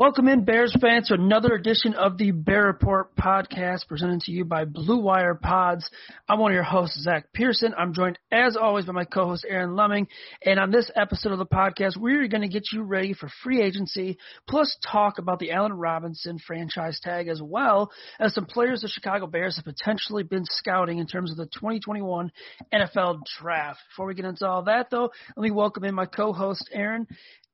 [0.00, 4.46] Welcome in, Bears fans, to another edition of the Bear Report podcast presented to you
[4.46, 5.90] by Blue Wire Pods.
[6.26, 7.74] I'm one of your hosts, Zach Pearson.
[7.76, 10.08] I'm joined, as always, by my co-host, Aaron Leming.
[10.42, 13.60] And on this episode of the podcast, we're going to get you ready for free
[13.60, 14.16] agency,
[14.48, 19.26] plus talk about the Allen Robinson franchise tag, as well as some players the Chicago
[19.26, 22.32] Bears have potentially been scouting in terms of the 2021
[22.72, 23.80] NFL Draft.
[23.90, 27.06] Before we get into all that, though, let me welcome in my co-host, Aaron.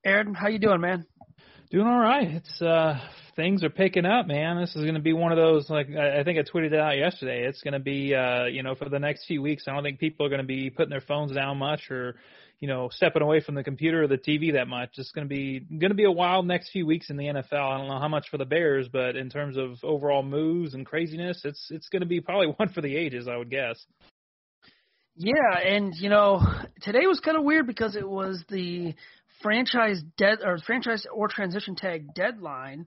[0.04, 1.06] Aaron, how you doing, man?
[1.68, 2.28] Doing all right.
[2.28, 2.96] It's uh
[3.34, 4.60] things are picking up, man.
[4.60, 6.78] This is going to be one of those like I, I think I tweeted it
[6.78, 7.44] out yesterday.
[7.44, 9.64] It's going to be uh you know for the next few weeks.
[9.66, 12.14] I don't think people are going to be putting their phones down much or
[12.60, 14.90] you know stepping away from the computer or the TV that much.
[14.96, 17.54] It's going to be going to be a wild next few weeks in the NFL.
[17.54, 20.86] I don't know how much for the Bears, but in terms of overall moves and
[20.86, 23.84] craziness, it's it's going to be probably one for the ages, I would guess.
[25.16, 26.42] Yeah, and you know,
[26.82, 28.94] today was kind of weird because it was the
[29.42, 32.86] franchise dead or franchise or transition tag deadline,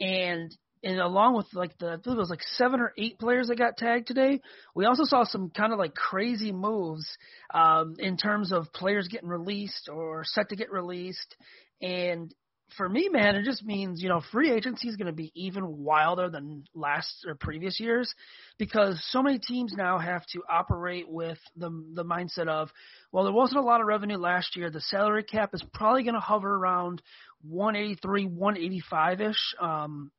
[0.00, 3.48] and and along with like the I believe it was like seven or eight players
[3.48, 4.40] that got tagged today.
[4.74, 7.06] We also saw some kind of like crazy moves
[7.52, 11.36] um, in terms of players getting released or set to get released,
[11.80, 12.34] and
[12.76, 15.78] for me, man, it just means you know free agency is going to be even
[15.78, 18.12] wilder than last or previous years
[18.58, 22.70] because so many teams now have to operate with the the mindset of
[23.12, 24.70] well, there wasn't a lot of revenue last year.
[24.70, 27.02] The salary cap is probably going to hover around
[27.42, 29.54] 183, 185 ish.
[29.60, 30.10] Um,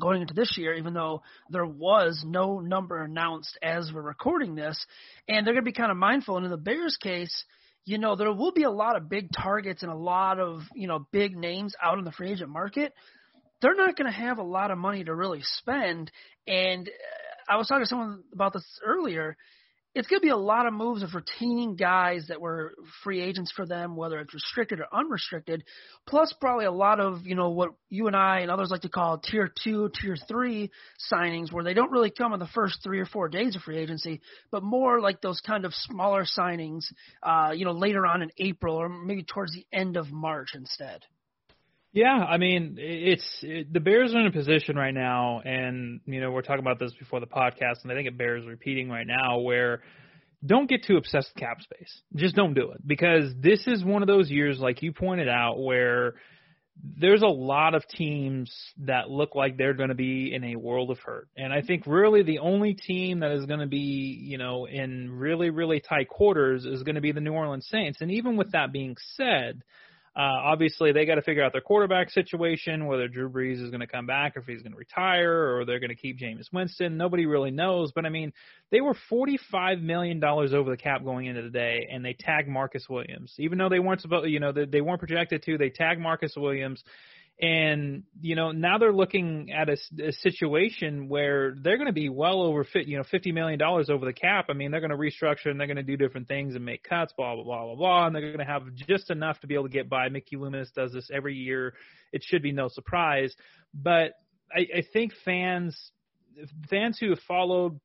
[0.00, 4.84] going into this year, even though there was no number announced as we're recording this,
[5.28, 6.36] and they're going to be kind of mindful.
[6.36, 7.44] And in the Bears case,
[7.84, 10.88] you know, there will be a lot of big targets and a lot of, you
[10.88, 12.94] know, big names out in the free agent market.
[13.60, 16.10] They're not going to have a lot of money to really spend.
[16.46, 19.36] And uh, I was talking to someone about this earlier
[19.94, 22.74] it's going to be a lot of moves of retaining guys that were
[23.04, 25.62] free agents for them, whether it's restricted or unrestricted,
[26.06, 28.88] plus probably a lot of, you know, what you and I and others like to
[28.88, 30.70] call tier two, tier three
[31.12, 33.78] signings where they don't really come in the first three or four days of free
[33.78, 36.84] agency, but more like those kind of smaller signings,
[37.22, 41.02] uh, you know, later on in April or maybe towards the end of March instead.
[41.94, 46.20] Yeah, I mean, it's it, the Bears are in a position right now, and you
[46.20, 49.06] know we're talking about this before the podcast, and I think it bears repeating right
[49.06, 49.82] now where
[50.44, 52.02] don't get too obsessed with cap space.
[52.16, 55.62] Just don't do it because this is one of those years, like you pointed out,
[55.62, 56.14] where
[56.82, 60.90] there's a lot of teams that look like they're going to be in a world
[60.90, 61.28] of hurt.
[61.36, 65.12] And I think really the only team that is going to be, you know, in
[65.12, 68.00] really, really tight quarters is going to be the New Orleans Saints.
[68.00, 69.62] And even with that being said,
[70.16, 73.80] uh, obviously, they got to figure out their quarterback situation, whether Drew Brees is going
[73.80, 76.52] to come back, or if he's going to retire, or they're going to keep Jameis
[76.52, 76.96] Winston.
[76.96, 77.90] Nobody really knows.
[77.92, 78.32] But I mean,
[78.70, 82.86] they were $45 million over the cap going into the day, and they tagged Marcus
[82.88, 83.34] Williams.
[83.38, 86.34] Even though they weren't supposed, you know, they, they weren't projected to, they tagged Marcus
[86.36, 86.84] Williams.
[87.40, 92.08] And you know now they're looking at a, a situation where they're going to be
[92.08, 94.46] well over fit, you know, fifty million dollars over the cap.
[94.50, 96.84] I mean, they're going to restructure and they're going to do different things and make
[96.84, 99.54] cuts, blah blah blah blah blah, and they're going to have just enough to be
[99.54, 100.08] able to get by.
[100.08, 101.74] Mickey Loomis does this every year.
[102.12, 103.34] It should be no surprise,
[103.74, 104.12] but
[104.54, 105.90] I, I think fans
[106.70, 107.80] fans who have followed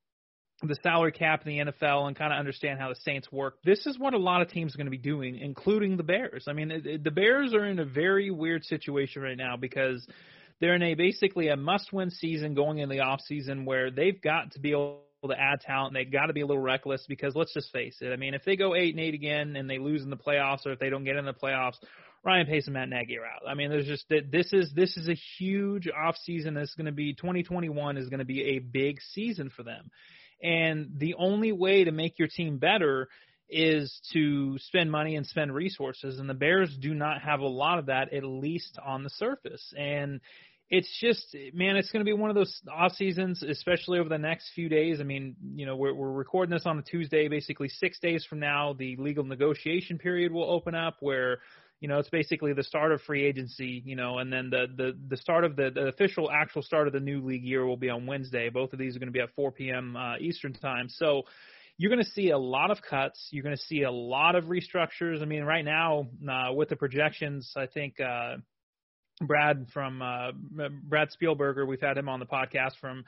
[0.67, 3.57] the salary cap in the NFL and kind of understand how the Saints work.
[3.63, 6.45] This is what a lot of teams are going to be doing, including the Bears.
[6.47, 10.05] I mean, the Bears are in a very weird situation right now because
[10.59, 14.51] they're in a basically a must-win season going in the off season where they've got
[14.51, 15.93] to be able to add talent.
[15.93, 18.11] They've got to be a little reckless because let's just face it.
[18.11, 20.65] I mean, if they go eight and eight again and they lose in the playoffs,
[20.65, 21.77] or if they don't get in the playoffs,
[22.23, 23.43] Ryan Pace and Matt Nagy are out.
[23.47, 26.53] I mean, there's just this is this is a huge off season.
[26.53, 29.89] That's going to be 2021 is going to be a big season for them.
[30.41, 33.07] And the only way to make your team better
[33.49, 36.19] is to spend money and spend resources.
[36.19, 39.73] And the Bears do not have a lot of that, at least on the surface.
[39.77, 40.21] And
[40.69, 44.19] it's just, man, it's going to be one of those off seasons, especially over the
[44.19, 44.99] next few days.
[44.99, 47.27] I mean, you know, we're, we're recording this on a Tuesday.
[47.27, 51.39] Basically, six days from now, the legal negotiation period will open up where
[51.79, 54.97] you know, it's basically the start of free agency, you know, and then the the
[55.07, 57.89] the start of the, the official actual start of the new league year will be
[57.89, 58.49] on Wednesday.
[58.49, 59.95] Both of these are going to be at 4 p.m.
[59.95, 60.89] Uh, Eastern time.
[60.89, 61.23] So
[61.77, 63.29] you're going to see a lot of cuts.
[63.31, 65.21] You're going to see a lot of restructures.
[65.21, 68.35] I mean, right now uh, with the projections, I think uh,
[69.21, 70.31] Brad from uh,
[70.83, 73.05] Brad Spielberger, we've had him on the podcast from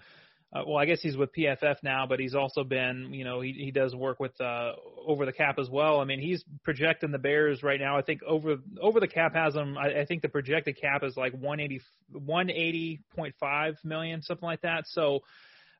[0.54, 3.54] uh, well, I guess he's with PFF now, but he's also been, you know, he
[3.54, 4.74] he does work with uh,
[5.06, 6.02] over the cap as well.
[6.02, 7.98] I mean, he's projecting the Bears right now.
[7.98, 9.78] I think over over the cap has them.
[9.78, 11.82] I, I think the projected cap is like 180
[12.14, 14.88] 180.5 million, something like that.
[14.88, 15.22] So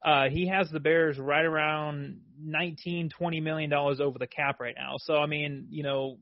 [0.06, 4.76] uh, he has the Bears right around 19 20 million dollars over the cap right
[4.78, 4.96] now.
[5.00, 6.18] So I mean, you know,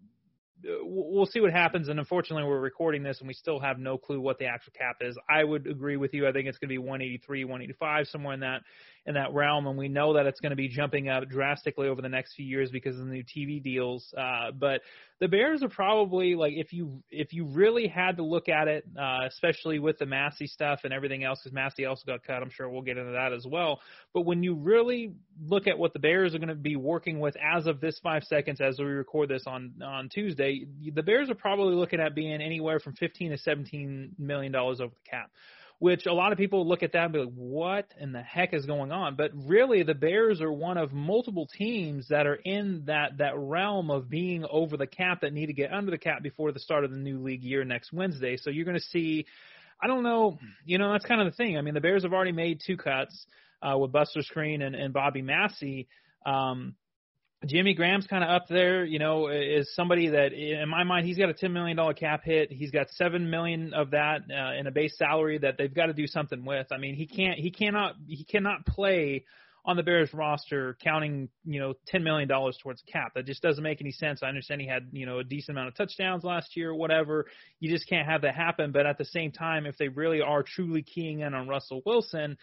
[0.63, 1.88] Uh, we'll see what happens.
[1.88, 4.97] And unfortunately, we're recording this and we still have no clue what the actual cap
[5.01, 5.17] is.
[5.29, 6.27] I would agree with you.
[6.27, 8.61] I think it's going to be 183, 185, somewhere in that
[9.05, 12.01] in that realm, and we know that it's going to be jumping up drastically over
[12.01, 14.13] the next few years because of the new TV deals.
[14.17, 14.81] Uh, but
[15.19, 18.85] the Bears are probably like if you if you really had to look at it,
[18.97, 22.41] uh, especially with the Massie stuff and everything else, because Massie also got cut.
[22.41, 23.79] I'm sure we'll get into that as well.
[24.13, 25.13] But when you really
[25.45, 28.23] look at what the Bears are going to be working with as of this five
[28.23, 32.41] seconds, as we record this on on Tuesday, the Bears are probably looking at being
[32.41, 35.31] anywhere from 15 to 17 million dollars over the cap
[35.79, 38.53] which a lot of people look at that and be like, what in the heck
[38.53, 39.15] is going on?
[39.15, 43.89] But really, the Bears are one of multiple teams that are in that, that realm
[43.89, 46.83] of being over the cap that need to get under the cap before the start
[46.83, 48.35] of the new league year next Wednesday.
[48.35, 49.25] So you're going to see,
[49.81, 51.57] I don't know, you know, that's kind of the thing.
[51.57, 53.25] I mean, the Bears have already made two cuts
[53.61, 55.87] uh, with Buster Skrine and, and Bobby Massie.
[56.25, 56.75] Um,
[57.45, 61.18] Jimmy Graham's kind of up there, you know, is somebody that in my mind he's
[61.18, 62.51] got a ten million dollar cap hit.
[62.51, 65.94] He's got seven million of that uh, in a base salary that they've got to
[65.94, 66.68] do something with.
[66.71, 69.24] I mean, he can't, he cannot, he cannot play
[69.63, 73.13] on the Bears roster counting, you know, ten million dollars towards cap.
[73.15, 74.21] That just doesn't make any sense.
[74.21, 77.25] I understand he had, you know, a decent amount of touchdowns last year, whatever.
[77.62, 78.74] You just can't have that happen.
[78.74, 82.38] But at the same time, if they really are truly keying in on Russell Wilson,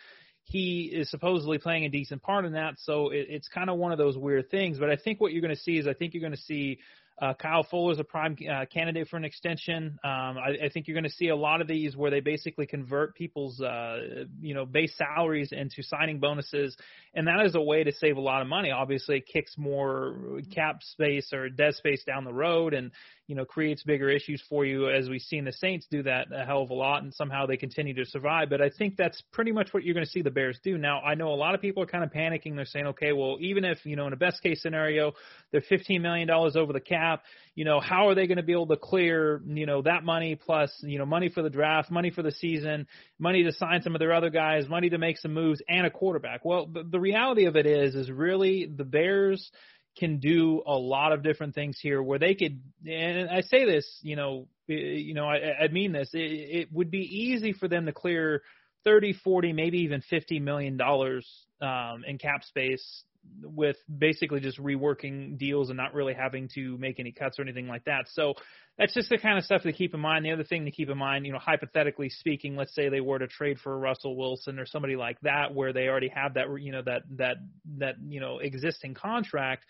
[0.48, 2.74] he is supposedly playing a decent part in that.
[2.78, 4.78] So it, it's kind of one of those weird things.
[4.78, 6.78] But I think what you're going to see is I think you're going to see
[7.20, 9.98] uh, Kyle Fuller is a prime uh, candidate for an extension.
[10.04, 12.66] Um, I, I think you're going to see a lot of these where they basically
[12.66, 16.76] convert people's, uh, you know, base salaries into signing bonuses,
[17.14, 18.70] and that is a way to save a lot of money.
[18.70, 22.92] Obviously, it kicks more cap space or dead space down the road, and
[23.26, 26.44] you know creates bigger issues for you as we've seen the Saints do that a
[26.44, 28.48] hell of a lot and somehow they continue to survive.
[28.50, 30.78] But I think that's pretty much what you're going to see the Bears do.
[30.78, 32.56] Now I know a lot of people are kind of panicking.
[32.56, 35.12] They're saying, okay, well even if you know in a best case scenario
[35.52, 37.22] they're 15 million dollars over the cap,
[37.54, 40.36] you know how are they going to be able to clear you know that money
[40.36, 42.86] plus you know money for the draft, money for the season,
[43.18, 45.90] money to sign some of their other guys, money to make some moves and a
[45.90, 46.44] quarterback.
[46.44, 49.50] Well the, reality of it is is really the Bears
[49.98, 53.98] can do a lot of different things here where they could and I say this,
[54.02, 57.86] you know, you know, I, I mean this, it, it would be easy for them
[57.86, 58.42] to clear
[58.84, 61.26] 30, 40, maybe even 50 million dollars
[61.60, 63.04] um in cap space
[63.42, 67.68] with basically just reworking deals and not really having to make any cuts or anything
[67.68, 68.06] like that.
[68.12, 68.34] So
[68.78, 70.24] that's just the kind of stuff to keep in mind.
[70.24, 73.18] The other thing to keep in mind, you know, hypothetically speaking, let's say they were
[73.18, 76.72] to trade for Russell Wilson or somebody like that, where they already have that, you
[76.72, 77.36] know, that that
[77.78, 79.64] that you know existing contract.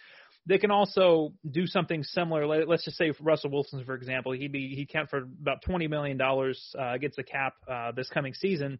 [0.48, 2.46] They can also do something similar.
[2.66, 6.16] Let's just say Russell Wilson, for example, he be he count for about twenty million
[6.16, 8.78] dollars uh, against the cap uh, this coming season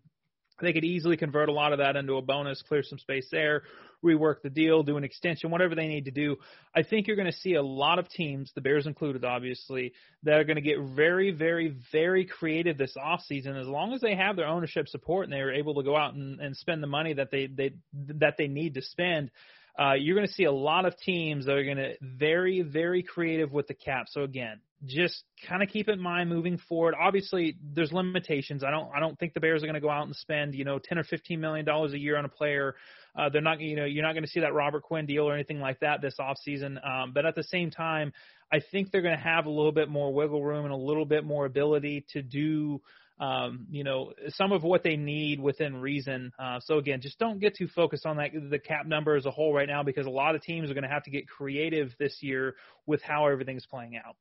[0.60, 3.62] They could easily convert a lot of that into a bonus, clear some space there,
[4.04, 6.36] rework the deal, do an extension, whatever they need to do.
[6.74, 10.38] I think you're going to see a lot of teams, the Bears included, obviously, that
[10.38, 14.36] are going to get very, very, very creative this offseason as long as they have
[14.36, 17.30] their ownership support and they're able to go out and, and spend the money that
[17.30, 19.30] they, they that they need to spend
[19.78, 23.02] uh, you're going to see a lot of teams that are going to very, very
[23.02, 24.06] creative with the cap.
[24.08, 26.94] So again, just kind of keep in mind moving forward.
[26.98, 28.64] Obviously, there's limitations.
[28.64, 30.64] I don't, I don't think the Bears are going to go out and spend, you
[30.64, 32.74] know, 10 or 15 million dollars a year on a player.
[33.18, 35.34] Uh, they're not, you know, you're not going to see that Robert Quinn deal or
[35.34, 36.76] anything like that this offseason.
[36.86, 38.12] Um, but at the same time,
[38.52, 41.06] I think they're going to have a little bit more wiggle room and a little
[41.06, 42.80] bit more ability to do
[43.18, 46.32] um, you know, some of what they need within reason.
[46.38, 49.30] Uh, so again, just don't get too focused on that the cap number as a
[49.30, 51.94] whole right now because a lot of teams are going to have to get creative
[51.98, 52.54] this year
[52.86, 54.16] with how everything's playing out.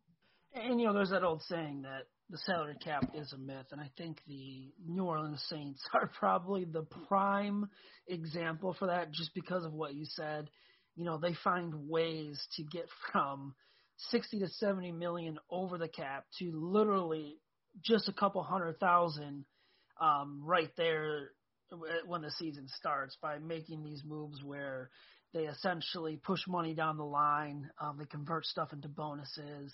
[0.54, 3.82] And you know, there's that old saying that the salary cap is a myth, and
[3.82, 7.68] I think the New Orleans Saints are probably the prime
[8.08, 10.50] example for that, just because of what you said.
[10.96, 13.54] You know, they find ways to get from
[13.98, 17.38] 60 to 70 million over the cap to literally
[17.84, 19.46] just a couple hundred thousand
[20.00, 21.32] um, right there
[22.06, 24.90] when the season starts by making these moves where
[25.34, 29.74] they essentially push money down the line, um, they convert stuff into bonuses,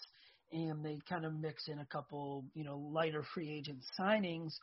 [0.52, 4.54] and they kind of mix in a couple, you know, lighter free agent signings.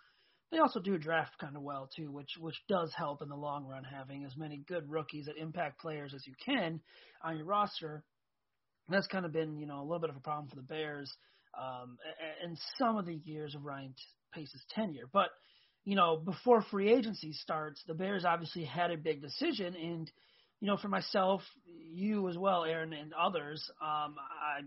[0.50, 3.66] They also do draft kind of well too, which which does help in the long
[3.66, 6.80] run having as many good rookies that impact players as you can
[7.22, 8.02] on your roster.
[8.88, 10.62] And that's kind of been, you know, a little bit of a problem for the
[10.62, 11.14] Bears
[11.60, 11.98] um,
[12.42, 13.94] and some of the years of Ryan
[14.32, 15.08] Pace's tenure.
[15.12, 15.28] But
[15.84, 20.10] you know, before free agency starts, the Bears obviously had a big decision, and
[20.60, 24.62] you know, for myself, you as well, Aaron, and others, um, I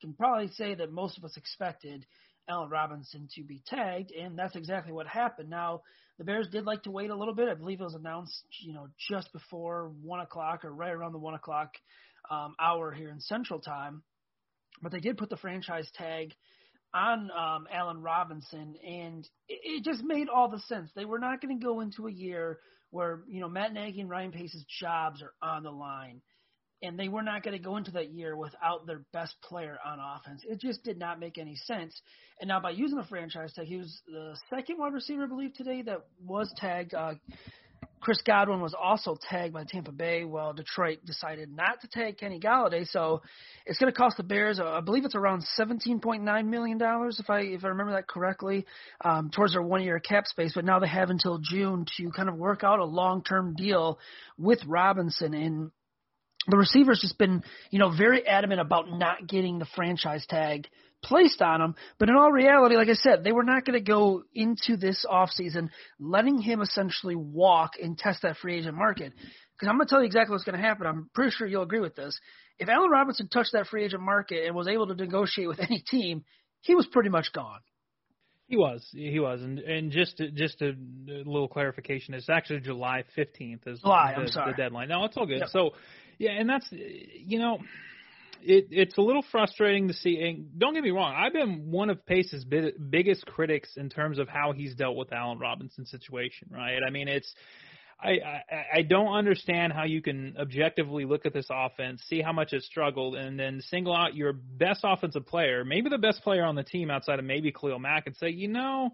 [0.00, 2.06] can probably say that most of us expected
[2.48, 5.50] Allen Robinson to be tagged, and that's exactly what happened.
[5.50, 5.82] Now,
[6.18, 7.48] the Bears did like to wait a little bit.
[7.48, 11.18] I believe it was announced, you know, just before one o'clock or right around the
[11.18, 11.72] one o'clock
[12.30, 14.02] um, hour here in Central Time.
[14.82, 16.34] But they did put the franchise tag
[16.92, 20.90] on um, Allen Robinson, and it, it just made all the sense.
[20.94, 22.58] They were not going to go into a year
[22.90, 26.20] where you know Matt Nagy and Ryan Pace's jobs are on the line,
[26.82, 29.98] and they were not going to go into that year without their best player on
[29.98, 30.42] offense.
[30.48, 32.00] It just did not make any sense.
[32.40, 35.54] And now by using the franchise tag, he was the second wide receiver, I believe,
[35.54, 36.94] today that was tagged.
[36.94, 37.14] Uh,
[38.04, 40.24] Chris Godwin was also tagged by Tampa Bay.
[40.24, 42.86] while Detroit decided not to tag Kenny Golladay.
[42.86, 43.22] so
[43.64, 44.60] it's going to cost the Bears.
[44.60, 47.92] Uh, I believe it's around seventeen point nine million dollars, if I if I remember
[47.94, 48.66] that correctly,
[49.02, 50.52] um, towards their one year cap space.
[50.54, 53.98] But now they have until June to kind of work out a long term deal
[54.38, 55.70] with Robinson and.
[56.46, 60.68] The receiver's just been, you know, very adamant about not getting the franchise tag
[61.04, 61.74] placed on him.
[61.98, 65.04] But in all reality, like I said, they were not going to go into this
[65.08, 65.68] offseason
[66.00, 69.12] letting him essentially walk and test that free agent market.
[69.54, 70.86] Because I'm going to tell you exactly what's going to happen.
[70.86, 72.18] I'm pretty sure you'll agree with this.
[72.58, 75.82] If Allen Robinson touched that free agent market and was able to negotiate with any
[75.88, 76.24] team,
[76.60, 77.60] he was pretty much gone.
[78.46, 80.74] He was, he was, and and just to, just a,
[81.06, 84.52] little clarification, it's actually July fifteenth is July, the, I'm sorry.
[84.52, 84.88] the deadline.
[84.88, 85.38] No, it's all good.
[85.38, 85.48] Yep.
[85.48, 85.70] So,
[86.18, 87.58] yeah, and that's you know,
[88.44, 90.20] it, it's a little frustrating to see.
[90.20, 94.18] And don't get me wrong, I've been one of Pace's big, biggest critics in terms
[94.18, 96.48] of how he's dealt with Allen Robinson's situation.
[96.50, 96.80] Right?
[96.86, 97.32] I mean, it's
[98.00, 98.42] I, I
[98.74, 102.62] I don't understand how you can objectively look at this offense, see how much it
[102.62, 106.64] struggled, and then single out your best offensive player, maybe the best player on the
[106.64, 108.90] team outside of maybe Khalil Mack, and say, you know,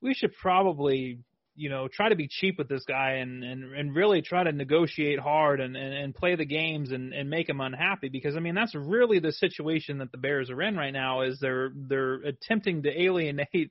[0.00, 1.18] we should probably
[1.56, 4.52] you know try to be cheap with this guy and and and really try to
[4.52, 8.40] negotiate hard and and, and play the games and and make him unhappy because I
[8.40, 12.14] mean that's really the situation that the Bears are in right now is they're they're
[12.14, 13.70] attempting to alienate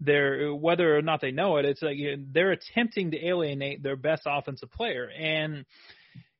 [0.00, 1.96] their whether or not they know it it's like
[2.32, 5.64] they're attempting to alienate their best offensive player and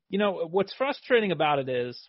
[0.09, 2.09] you know what's frustrating about it is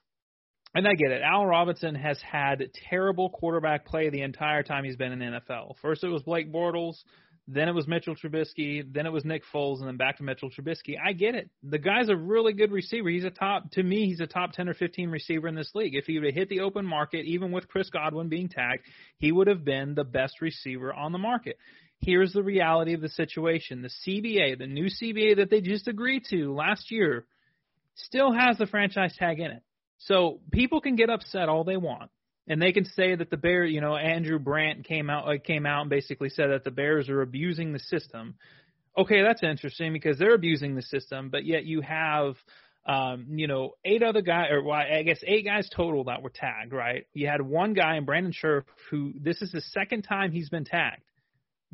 [0.76, 1.22] and I get it.
[1.22, 5.76] Al Robinson has had terrible quarterback play the entire time he's been in the NFL.
[5.82, 6.98] First it was Blake Bortles,
[7.48, 8.84] then it was Mitchell Trubisky.
[8.92, 10.96] Then it was Nick Foles, and then back to Mitchell Trubisky.
[11.04, 11.50] I get it.
[11.64, 13.10] The guy's a really good receiver.
[13.10, 14.08] He's a top to me.
[14.08, 15.96] He's a top ten or fifteen receiver in this league.
[15.96, 18.84] If he would have hit the open market, even with Chris Godwin being tagged,
[19.20, 21.58] he would have been the best receiver on the market.
[22.00, 26.24] Here's the reality of the situation: the CBA, the new CBA that they just agreed
[26.32, 27.26] to last year,
[27.94, 29.62] still has the franchise tag in it.
[30.00, 32.10] So people can get upset all they want
[32.48, 35.66] and they can say that the Bears, you know, Andrew Brandt came out uh, came
[35.66, 38.36] out and basically said that the Bears are abusing the system.
[38.98, 42.36] Okay, that's interesting because they're abusing the system, but yet you have
[42.88, 46.30] um, you know, eight other guys, or well, I guess eight guys total that were
[46.30, 47.08] tagged, right?
[47.14, 50.66] You had one guy in Brandon Scherff who this is the second time he's been
[50.66, 51.02] tagged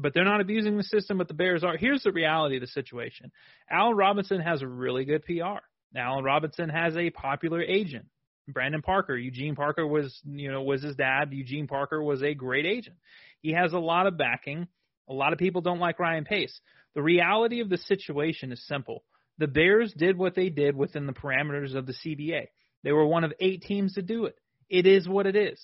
[0.02, 1.78] but they're not abusing the system, but the Bears are.
[1.78, 3.32] Here's the reality of the situation.
[3.70, 5.60] Allen Robinson has a really good PR.
[5.96, 8.06] Allen Robinson has a popular agent.
[8.48, 11.32] Brandon Parker, Eugene Parker was, you know, was his dad.
[11.32, 12.98] Eugene Parker was a great agent.
[13.42, 14.68] He has a lot of backing.
[15.10, 16.60] A lot of people don't like Ryan Pace.
[16.96, 19.04] The reality of the situation is simple.
[19.38, 22.48] The Bears did what they did within the parameters of the CBA.
[22.84, 24.36] They were one of eight teams to do it.
[24.70, 25.60] It is what it is.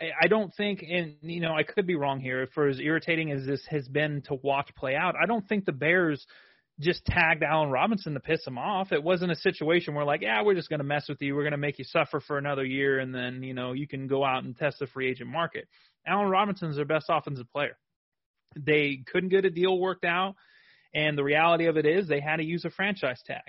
[0.00, 2.48] I don't think, and you know, I could be wrong here.
[2.54, 5.72] For as irritating as this has been to watch play out, I don't think the
[5.72, 6.24] Bears
[6.80, 8.92] just tagged Allen Robinson to piss him off.
[8.92, 11.34] It wasn't a situation where like, yeah, we're just going to mess with you.
[11.34, 14.06] We're going to make you suffer for another year, and then you know you can
[14.06, 15.68] go out and test the free agent market.
[16.06, 17.76] Allen Robinson's their best offensive player.
[18.56, 20.36] They couldn't get a deal worked out,
[20.94, 23.42] and the reality of it is they had to use a franchise tag.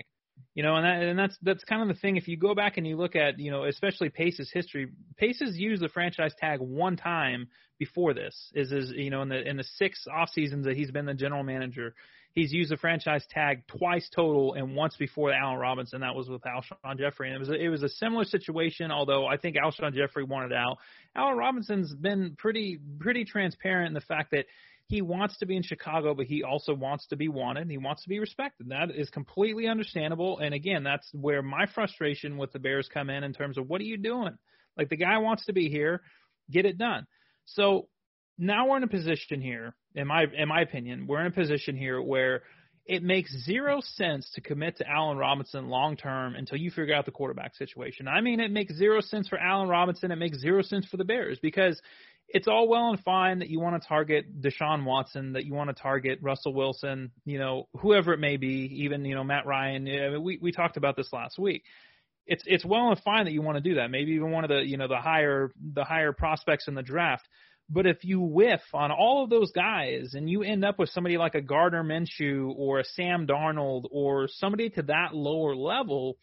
[0.54, 2.16] You know, and that and that's that's kind of the thing.
[2.16, 5.82] If you go back and you look at, you know, especially Pace's history, Pace's used
[5.82, 8.50] the franchise tag one time before this.
[8.54, 11.14] Is is you know in the in the six off seasons that he's been the
[11.14, 11.94] general manager,
[12.32, 16.00] he's used the franchise tag twice total, and once before Allen Robinson.
[16.00, 18.90] That was with Alshon Jeffery, and it was a, it was a similar situation.
[18.90, 20.78] Although I think Alshon Jeffery wanted out.
[21.14, 24.46] Allen Robinson's been pretty pretty transparent in the fact that
[24.90, 27.70] he wants to be in Chicago, but he also wants to be wanted.
[27.70, 28.70] He wants to be respected.
[28.70, 30.40] That is completely understandable.
[30.40, 33.80] And again, that's where my frustration with the Bears come in in terms of what
[33.80, 34.36] are you doing?
[34.76, 36.02] Like the guy wants to be here,
[36.50, 37.06] get it done.
[37.44, 37.86] So
[38.36, 41.76] now we're in a position here, in my in my opinion, we're in a position
[41.76, 42.42] here where
[42.86, 47.04] it makes zero sense to commit to Allen Robinson long term until you figure out
[47.04, 48.08] the quarterback situation.
[48.08, 50.10] I mean, it makes zero sense for Allen Robinson.
[50.10, 51.80] It makes zero sense for the Bears because
[52.32, 55.68] it's all well and fine that you want to target Deshaun Watson, that you want
[55.68, 59.86] to target Russell Wilson, you know, whoever it may be, even you know Matt Ryan.
[59.86, 61.64] I mean, we we talked about this last week.
[62.26, 63.90] It's it's well and fine that you want to do that.
[63.90, 67.26] Maybe even one of the you know the higher the higher prospects in the draft.
[67.72, 71.16] But if you whiff on all of those guys and you end up with somebody
[71.16, 76.16] like a Gardner Minshew or a Sam Darnold or somebody to that lower level,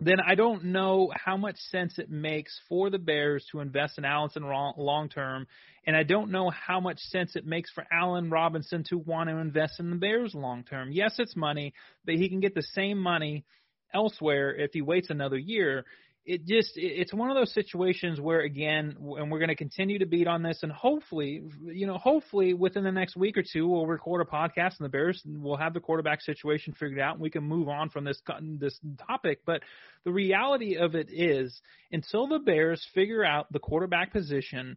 [0.00, 4.04] then I don't know how much sense it makes for the Bears to invest in
[4.04, 5.46] Allison long term,
[5.84, 9.36] and I don't know how much sense it makes for Allen Robinson to want to
[9.36, 10.92] invest in the Bears long term.
[10.92, 13.44] Yes, it's money, but he can get the same money
[13.92, 15.84] elsewhere if he waits another year
[16.24, 20.06] it just it's one of those situations where again and we're going to continue to
[20.06, 23.86] beat on this and hopefully you know hopefully within the next week or two we'll
[23.86, 27.30] record a podcast and the bears will have the quarterback situation figured out and we
[27.30, 28.20] can move on from this
[28.58, 29.40] this topic.
[29.44, 29.62] But
[30.04, 34.76] the reality of it is until the bears figure out the quarterback position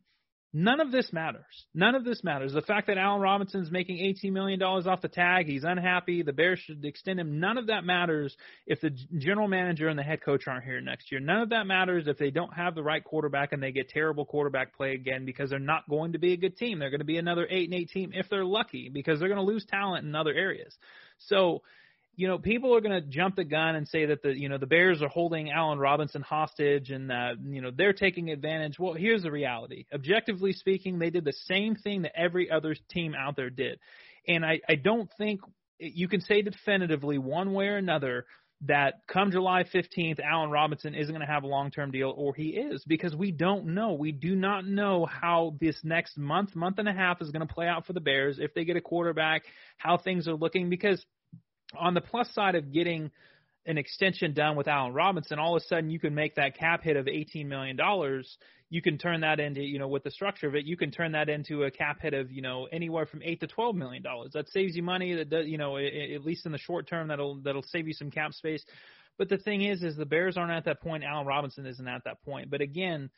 [0.58, 1.44] None of this matters.
[1.74, 2.54] None of this matters.
[2.54, 6.60] The fact that Allen Robinson's making $18 million off the tag, he's unhappy, the Bears
[6.60, 7.42] should extend him.
[7.42, 8.34] None of that matters
[8.66, 11.20] if the general manager and the head coach aren't here next year.
[11.20, 14.24] None of that matters if they don't have the right quarterback and they get terrible
[14.24, 16.80] quarterback play again because they're not going to be a good team.
[16.80, 19.46] They're going to be another 8 and 8 team if they're lucky because they're going
[19.46, 20.74] to lose talent in other areas.
[21.18, 21.64] So,
[22.16, 24.58] you know, people are going to jump the gun and say that the, you know,
[24.58, 28.80] the Bears are holding Allen Robinson hostage and, uh, you know, they're taking advantage.
[28.80, 29.86] Well, here's the reality.
[29.94, 33.80] Objectively speaking, they did the same thing that every other team out there did.
[34.28, 35.42] And I, I don't think
[35.78, 38.26] you can say definitively one way or another
[38.62, 42.34] that come July 15th, Allen Robinson isn't going to have a long term deal, or
[42.34, 43.94] he is, because we don't know.
[43.94, 47.54] We do not know how this next month, month and a half is going to
[47.54, 49.44] play out for the Bears, if they get a quarterback,
[49.78, 51.06] how things are looking, because
[51.78, 53.12] on the plus side of getting
[53.66, 56.84] an extension done with Allen Robinson, all of a sudden you can make that cap
[56.84, 57.78] hit of $18 million.
[58.70, 61.14] You can turn that into, you know, with the structure of it, you can turn
[61.14, 64.04] that into a cap hit of, you know, anywhere from eight to $12 million.
[64.34, 65.14] That saves you money.
[65.16, 68.12] That does, you know, at least in the short term, that'll that'll save you some
[68.12, 68.64] cap space.
[69.18, 71.04] But the thing is, is the Bears aren't at that point.
[71.04, 72.50] Allen Robinson isn't at that point.
[72.50, 73.10] But again,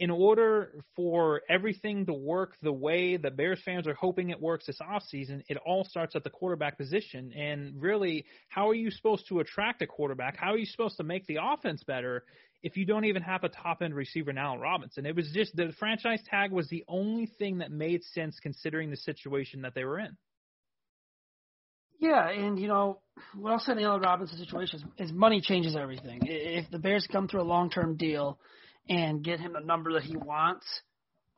[0.00, 4.64] in order for everything to work the way the Bears fans are hoping it works
[4.64, 7.34] this offseason, it all starts at the quarterback position.
[7.34, 10.38] And really, how are you supposed to attract a quarterback?
[10.38, 12.24] How are you supposed to make the offense better
[12.62, 15.04] if you don't even have a top end receiver in Allen Robinson?
[15.04, 18.96] It was just the franchise tag was the only thing that made sense considering the
[18.96, 20.16] situation that they were in.
[21.98, 23.00] Yeah, and you know
[23.34, 26.20] what else in the Allen Robinson situation is, is money changes everything.
[26.24, 28.38] If the Bears come through a long term deal
[28.90, 30.66] and get him the number that he wants,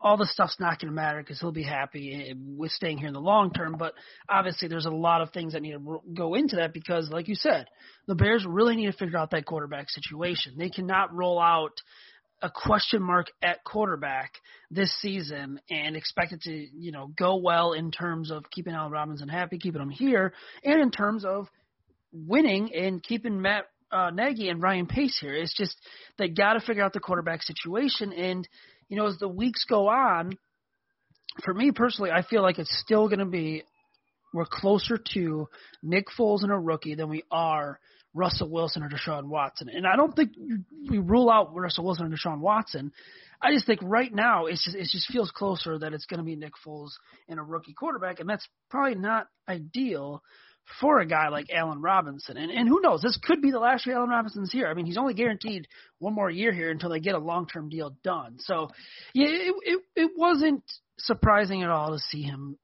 [0.00, 3.06] all the stuff's not going to matter because he'll be happy eh, with staying here
[3.06, 3.76] in the long term.
[3.78, 3.94] But
[4.28, 7.36] obviously, there's a lot of things that need to go into that because, like you
[7.36, 7.66] said,
[8.08, 10.54] the Bears really need to figure out that quarterback situation.
[10.58, 11.72] They cannot roll out
[12.40, 14.32] a question mark at quarterback
[14.68, 18.90] this season and expect it to, you know, go well in terms of keeping Allen
[18.90, 20.32] Robinson happy, keeping him here,
[20.64, 21.46] and in terms of
[22.12, 25.34] winning and keeping Matt uh, Nagy and Ryan Pace here.
[25.34, 25.76] It's just
[26.18, 28.12] they got to figure out the quarterback situation.
[28.12, 28.48] And
[28.88, 30.32] you know, as the weeks go on,
[31.44, 33.64] for me personally, I feel like it's still going to be
[34.34, 35.48] we're closer to
[35.82, 37.78] Nick Foles and a rookie than we are
[38.14, 39.68] Russell Wilson or Deshaun Watson.
[39.68, 40.32] And I don't think
[40.88, 42.92] we rule out Russell Wilson or Deshaun Watson.
[43.40, 46.24] I just think right now it's just it just feels closer that it's going to
[46.24, 46.92] be Nick Foles
[47.28, 50.22] and a rookie quarterback, and that's probably not ideal
[50.80, 52.36] for a guy like Allen Robinson.
[52.36, 54.68] And and who knows, this could be the last year Allen Robinson's here.
[54.68, 57.68] I mean, he's only guaranteed one more year here until they get a long term
[57.68, 58.36] deal done.
[58.38, 58.68] So
[59.14, 60.62] yeah, it, it it wasn't
[60.98, 62.58] surprising at all to see him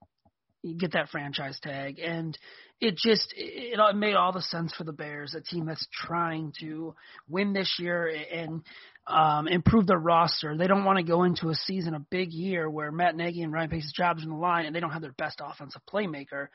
[0.77, 2.37] get that franchise tag and
[2.81, 6.53] it just it, it made all the sense for the Bears, a team that's trying
[6.61, 6.95] to
[7.27, 8.61] win this year and
[9.07, 10.55] um, improve their roster.
[10.55, 13.51] They don't want to go into a season, a big year where Matt Nagy and
[13.51, 16.47] Ryan Pace's jobs in the line, and they don't have their best offensive playmaker.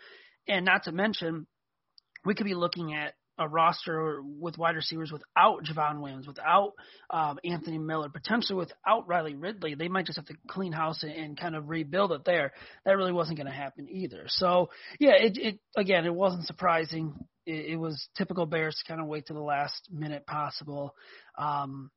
[0.48, 1.46] And not to mention,
[2.24, 6.72] we could be looking at a roster with wide receivers without Javon Wims, without
[7.10, 9.74] um, Anthony Miller, potentially without Riley Ridley.
[9.74, 12.52] They might just have to clean house and, and kind of rebuild it there.
[12.84, 14.24] That really wasn't going to happen either.
[14.28, 17.14] So yeah, it, it again, it wasn't surprising.
[17.44, 20.94] It, it was typical Bears to kind of wait to the last minute possible
[21.36, 21.90] um,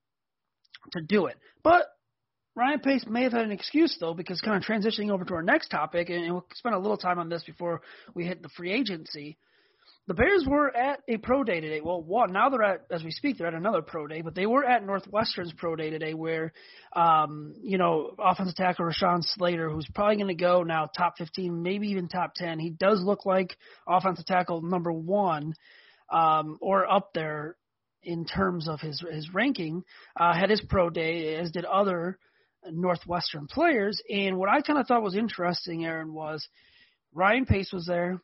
[0.94, 1.36] to do it.
[1.64, 1.86] But
[2.58, 5.44] Ryan Pace may have had an excuse though, because kind of transitioning over to our
[5.44, 7.82] next topic, and we'll spend a little time on this before
[8.14, 9.38] we hit the free agency
[10.08, 11.82] the Bears were at a pro day today.
[11.82, 14.46] Well, one now they're at as we speak they're at another pro day, but they
[14.46, 16.54] were at Northwestern's pro day today, where
[16.94, 21.62] um, you know offensive tackle Rashawn Slater, who's probably going to go now top 15,
[21.62, 22.58] maybe even top 10.
[22.60, 25.54] He does look like offensive tackle number one
[26.10, 27.58] um, or up there
[28.02, 29.84] in terms of his his ranking.
[30.18, 32.18] Uh, had his pro day, as did other
[32.70, 34.02] Northwestern players.
[34.10, 36.48] And what I kind of thought was interesting, Aaron, was
[37.14, 38.22] Ryan Pace was there.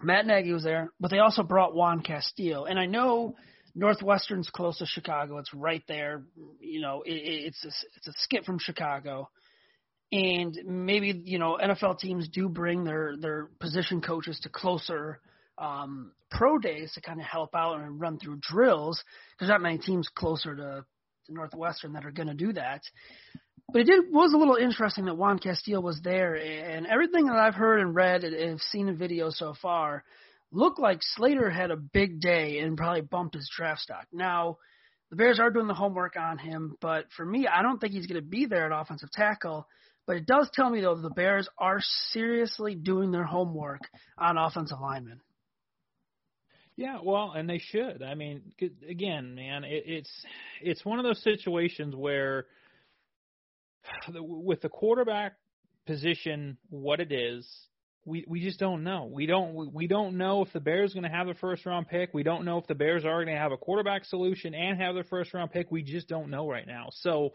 [0.00, 2.64] Matt Nagy was there, but they also brought Juan Castillo.
[2.64, 3.36] And I know
[3.74, 6.24] Northwestern's close to Chicago; it's right there.
[6.60, 9.30] You know, it, it's a, it's a skip from Chicago.
[10.10, 15.20] And maybe you know NFL teams do bring their their position coaches to closer
[15.58, 19.02] um, pro days to kind of help out and run through drills.
[19.38, 20.84] There's not many teams closer to,
[21.32, 22.82] to Northwestern that are going to do that.
[23.72, 27.36] But it did was a little interesting that Juan Castillo was there, and everything that
[27.36, 30.04] I've heard and read and have seen in videos so far
[30.50, 34.06] looked like Slater had a big day and probably bumped his draft stock.
[34.12, 34.58] Now,
[35.10, 38.06] the Bears are doing the homework on him, but for me, I don't think he's
[38.06, 39.66] going to be there at offensive tackle.
[40.06, 41.78] But it does tell me though the Bears are
[42.10, 43.82] seriously doing their homework
[44.18, 45.20] on offensive linemen.
[46.82, 48.02] Yeah, well, and they should.
[48.02, 48.42] I mean,
[48.88, 50.10] again, man, it, it's
[50.60, 52.46] it's one of those situations where
[54.12, 55.34] with the quarterback
[55.86, 57.48] position, what it is,
[58.04, 59.08] we we just don't know.
[59.12, 61.86] We don't we don't know if the Bears are going to have a first round
[61.86, 62.12] pick.
[62.12, 64.96] We don't know if the Bears are going to have a quarterback solution and have
[64.96, 65.70] their first round pick.
[65.70, 66.88] We just don't know right now.
[66.90, 67.34] So,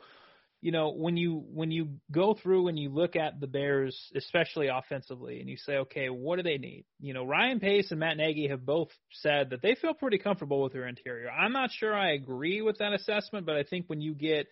[0.61, 4.67] you know, when you when you go through and you look at the Bears, especially
[4.67, 6.85] offensively, and you say, okay, what do they need?
[6.99, 10.61] You know, Ryan Pace and Matt Nagy have both said that they feel pretty comfortable
[10.61, 11.29] with their interior.
[11.29, 14.47] I'm not sure I agree with that assessment, but I think when you get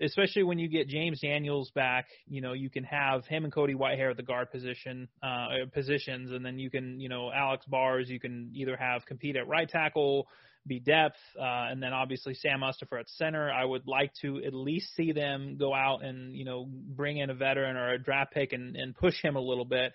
[0.00, 3.74] especially when you get James Daniels back, you know, you can have him and Cody
[3.74, 8.08] Whitehair at the guard position uh, positions, and then you can, you know, Alex Bars,
[8.08, 10.26] you can either have compete at right tackle,
[10.66, 13.50] be depth, uh, and then obviously Sam Mustipher at center.
[13.50, 17.30] I would like to at least see them go out and you know bring in
[17.30, 19.92] a veteran or a draft pick and, and push him a little bit.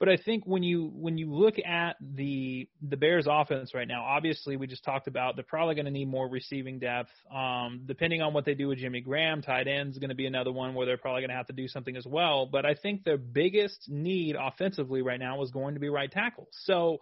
[0.00, 4.02] But I think when you when you look at the the Bears offense right now,
[4.02, 7.10] obviously we just talked about they're probably going to need more receiving depth.
[7.30, 10.24] Um, depending on what they do with Jimmy Graham, tight end is going to be
[10.24, 12.46] another one where they're probably going to have to do something as well.
[12.46, 16.48] But I think their biggest need offensively right now is going to be right tackle.
[16.62, 17.00] So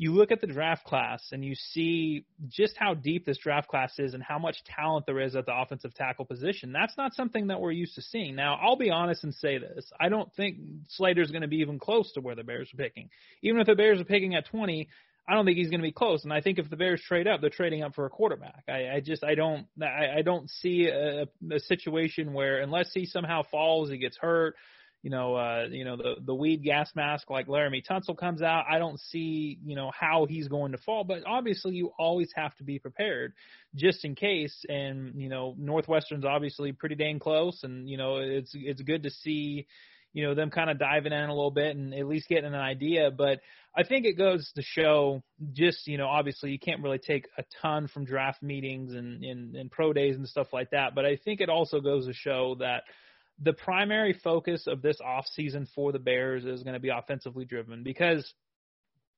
[0.00, 3.92] you look at the draft class and you see just how deep this draft class
[3.98, 6.72] is and how much talent there is at the offensive tackle position.
[6.72, 8.34] That's not something that we're used to seeing.
[8.34, 9.92] Now, I'll be honest and say this.
[10.00, 10.56] I don't think
[10.88, 13.10] Slater's going to be even close to where the Bears are picking.
[13.42, 14.88] Even if the Bears are picking at 20,
[15.28, 16.24] I don't think he's going to be close.
[16.24, 18.64] And I think if the Bears trade up, they're trading up for a quarterback.
[18.70, 23.04] I, I just I don't I, I don't see a, a situation where unless he
[23.04, 24.54] somehow falls, he gets hurt,
[25.02, 28.64] you know, uh, you know, the the weed gas mask like Laremy Tunsil comes out,
[28.68, 31.04] I don't see, you know, how he's going to fall.
[31.04, 33.32] But obviously, you always have to be prepared
[33.74, 34.64] just in case.
[34.68, 39.10] And you know, Northwestern's obviously pretty dang close, and you know, it's it's good to
[39.10, 39.66] see,
[40.12, 42.54] you know, them kind of diving in a little bit and at least getting an
[42.54, 43.10] idea.
[43.10, 43.40] But
[43.74, 47.44] I think it goes to show just, you know, obviously you can't really take a
[47.62, 50.94] ton from draft meetings and, and, and pro days and stuff like that.
[50.94, 52.82] But I think it also goes to show that
[53.40, 57.82] the primary focus of this offseason for the Bears is going to be offensively driven
[57.82, 58.32] because,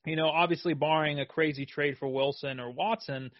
[0.06, 3.30] you know, obviously barring a crazy trade for Wilson or Watson,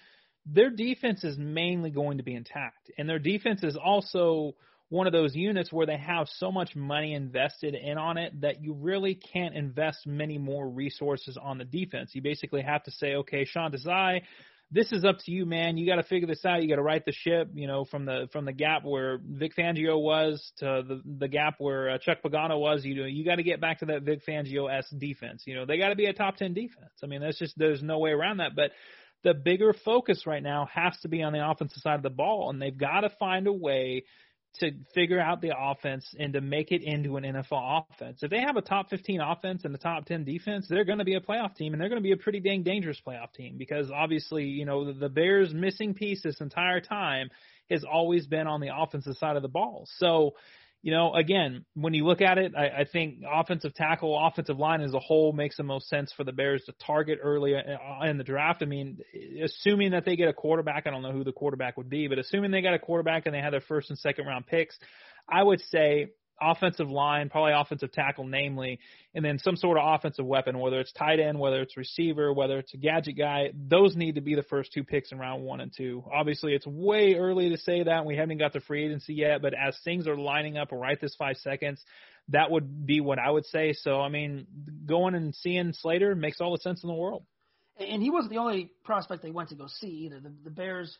[0.44, 2.90] their defense is mainly going to be intact.
[2.98, 4.54] And their defense is also
[4.88, 8.62] one of those units where they have so much money invested in on it that
[8.62, 12.10] you really can't invest many more resources on the defense.
[12.12, 14.20] You basically have to say, okay, Sean Desai,
[14.72, 15.76] this is up to you, man.
[15.76, 16.62] You got to figure this out.
[16.62, 19.52] You got to right the ship, you know, from the from the gap where Vic
[19.54, 22.82] Fangio was to the the gap where uh, Chuck Pagano was.
[22.82, 25.42] You know, you got to get back to that Vic Fangio s defense.
[25.46, 26.90] You know, they got to be a top ten defense.
[27.04, 28.56] I mean, that's just there's no way around that.
[28.56, 28.70] But
[29.22, 32.48] the bigger focus right now has to be on the offensive side of the ball,
[32.48, 34.04] and they've got to find a way
[34.60, 38.22] to figure out the offense and to make it into an NFL offense.
[38.22, 41.04] If they have a top 15 offense and a top 10 defense, they're going to
[41.04, 43.56] be a playoff team and they're going to be a pretty dang dangerous playoff team
[43.56, 47.30] because obviously, you know, the, Bears missing piece this entire time
[47.70, 49.86] has always been on the offensive side of the ball.
[49.96, 50.34] So,
[50.82, 54.80] you know, again, when you look at it, I, I think offensive tackle, offensive line
[54.80, 58.18] as a whole makes the most sense for the Bears to target early uh, in
[58.18, 58.62] the draft.
[58.62, 58.98] I mean,
[59.42, 62.18] assuming that they get a quarterback, I don't know who the quarterback would be, but
[62.18, 64.76] assuming they got a quarterback and they have their first and second round picks,
[65.28, 66.08] I would say
[66.42, 68.78] offensive line, probably offensive tackle, namely,
[69.14, 72.58] and then some sort of offensive weapon, whether it's tight end, whether it's receiver, whether
[72.58, 73.50] it's a gadget guy.
[73.54, 76.04] Those need to be the first two picks in round one and two.
[76.12, 78.04] Obviously, it's way early to say that.
[78.04, 81.14] We haven't got the free agency yet, but as things are lining up right this
[81.14, 81.82] five seconds,
[82.28, 83.72] that would be what I would say.
[83.72, 84.46] So, I mean,
[84.86, 87.24] going and seeing Slater makes all the sense in the world.
[87.78, 90.20] And he wasn't the only prospect they went to go see either.
[90.20, 90.96] The, the Bears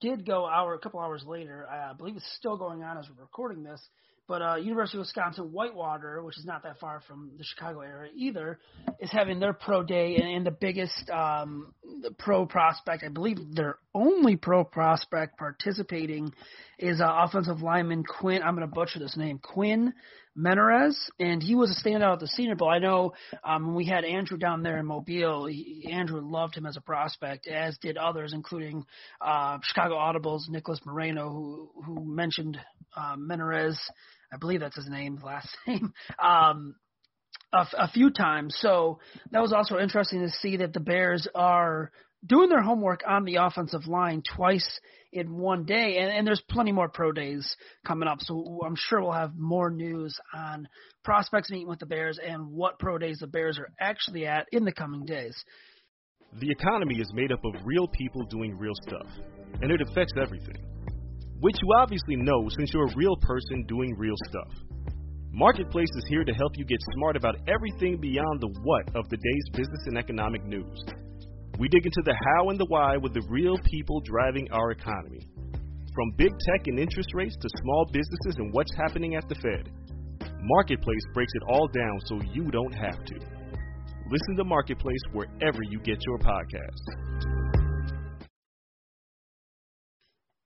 [0.00, 1.66] did go hour a couple hours later.
[1.68, 3.80] I believe it's still going on as we're recording this.
[4.28, 8.12] But uh, University of Wisconsin Whitewater, which is not that far from the Chicago area
[8.14, 8.58] either,
[9.00, 13.38] is having their pro day, and, and the biggest um, the pro prospect, I believe
[13.54, 16.34] their only pro prospect participating,
[16.78, 18.42] is uh, offensive lineman Quinn.
[18.42, 19.94] I'm going to butcher this name, Quinn
[20.38, 22.70] Menarez, and he was a standout at the Senior Bowl.
[22.70, 26.76] I know um, we had Andrew down there in Mobile, he, Andrew loved him as
[26.76, 28.84] a prospect, as did others, including
[29.20, 32.58] uh, Chicago Audibles Nicholas Moreno, who who mentioned
[32.96, 33.76] uh, Menarez
[34.32, 36.74] I believe that's his name, last name, um,
[37.52, 38.56] a, a few times.
[38.60, 38.98] So
[39.30, 41.90] that was also interesting to see that the Bears are
[42.26, 44.68] doing their homework on the offensive line twice
[45.12, 48.18] in one day, and, and there's plenty more pro days coming up.
[48.20, 50.68] So I'm sure we'll have more news on
[51.04, 54.64] prospects meeting with the Bears and what pro days the Bears are actually at in
[54.64, 55.36] the coming days.
[56.40, 59.06] The economy is made up of real people doing real stuff,
[59.62, 60.56] and it affects everything
[61.40, 64.52] which you obviously know since you're a real person doing real stuff.
[65.30, 69.16] Marketplace is here to help you get smart about everything beyond the what of the
[69.16, 70.82] day's business and economic news.
[71.58, 75.28] We dig into the how and the why with the real people driving our economy.
[75.92, 79.68] From big tech and interest rates to small businesses and what's happening at the Fed,
[80.40, 83.14] Marketplace breaks it all down so you don't have to.
[84.08, 87.28] Listen to Marketplace wherever you get your podcasts.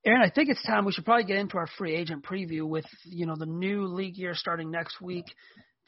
[0.06, 2.86] Aaron, I think it's time we should probably get into our free agent preview with
[3.04, 5.26] you know the new league year starting next week.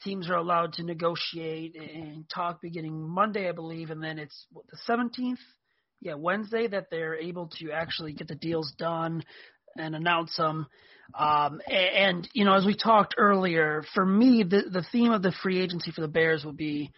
[0.03, 4.65] Teams are allowed to negotiate and talk beginning Monday, I believe, and then it's what,
[4.67, 5.37] the 17th,
[6.01, 9.23] yeah, Wednesday that they're able to actually get the deals done
[9.77, 10.67] and announce them.
[11.17, 15.21] Um, and, and you know, as we talked earlier, for me, the the theme of
[15.21, 16.91] the free agency for the Bears will be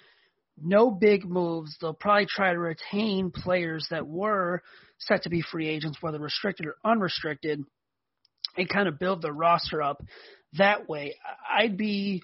[0.62, 1.78] no big moves.
[1.80, 4.62] They'll probably try to retain players that were
[5.00, 7.64] set to be free agents, whether restricted or unrestricted,
[8.56, 10.04] and kind of build the roster up
[10.54, 11.16] that way.
[11.50, 12.24] I'd be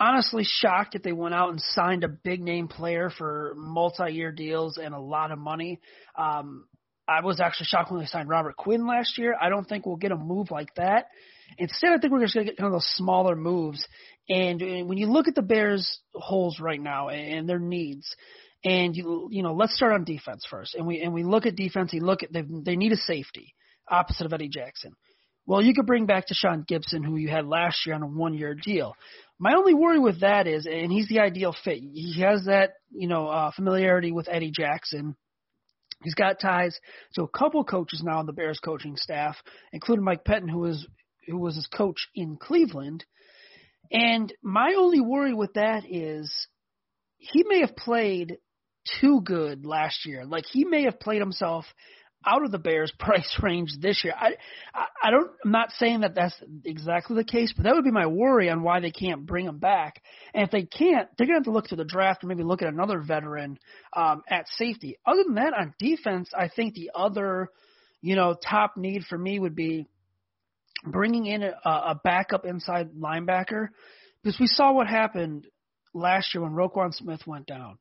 [0.00, 4.32] honestly shocked if they went out and signed a big name player for multi year
[4.32, 5.80] deals and a lot of money.
[6.16, 6.66] Um,
[7.08, 9.34] I was actually shocked when they signed Robert Quinn last year.
[9.40, 11.06] I don't think we'll get a move like that.
[11.56, 13.86] Instead, I think we're just going to get kind of those smaller moves.
[14.28, 18.14] And when you look at the Bears' holes right now and their needs,
[18.64, 20.74] and you you know, let's start on defense first.
[20.74, 21.92] And we and we look at defense.
[21.92, 23.54] You look at they they need a safety
[23.88, 24.92] opposite of Eddie Jackson.
[25.46, 28.54] Well, you could bring back Tashaun Gipson, who you had last year on a one-year
[28.54, 28.92] deal.
[29.38, 31.78] My only worry with that is, and he's the ideal fit.
[31.78, 35.16] He has that, you know, uh, familiarity with Eddie Jackson.
[36.02, 36.78] He's got ties
[37.14, 39.36] to a couple coaches now on the Bears coaching staff,
[39.72, 40.86] including Mike Pettine, who was
[41.26, 43.04] who was his coach in Cleveland.
[43.90, 46.32] And my only worry with that is
[47.18, 48.38] he may have played
[49.00, 50.24] too good last year.
[50.24, 51.64] Like he may have played himself
[52.28, 54.14] out of the Bears price range this year.
[54.16, 54.34] I,
[55.02, 58.06] I, don't, I'm not saying that that's exactly the case, but that would be my
[58.06, 60.02] worry on why they can't bring him back.
[60.34, 62.62] And if they can't, they're to have to look to the draft or maybe look
[62.62, 63.58] at another veteran,
[63.94, 64.98] um, at safety.
[65.06, 67.50] Other than that, on defense, I think the other,
[68.00, 69.86] you know, top need for me would be
[70.84, 73.68] bringing in a, a backup inside linebacker
[74.22, 75.46] because we saw what happened
[75.94, 77.78] last year when Roquan Smith went down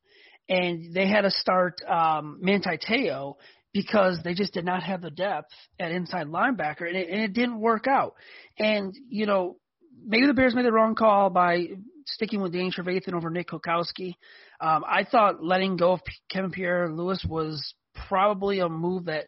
[0.50, 3.38] and they had to start um, Manti Te'o
[3.78, 7.34] because they just did not have the depth at inside linebacker, and it, and it
[7.34, 8.16] didn't work out.
[8.58, 9.58] And you know,
[10.04, 11.68] maybe the Bears made the wrong call by
[12.08, 14.16] sticking with Danny Trevathan over Nick Kwiatkowski.
[14.60, 17.76] Um, I thought letting go of Kevin Pierre-Louis was
[18.08, 19.26] probably a move that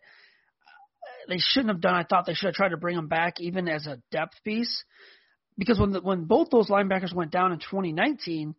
[1.28, 1.94] they shouldn't have done.
[1.94, 4.84] I thought they should have tried to bring him back even as a depth piece
[5.60, 8.56] because when the, when both those linebackers went down in 2019,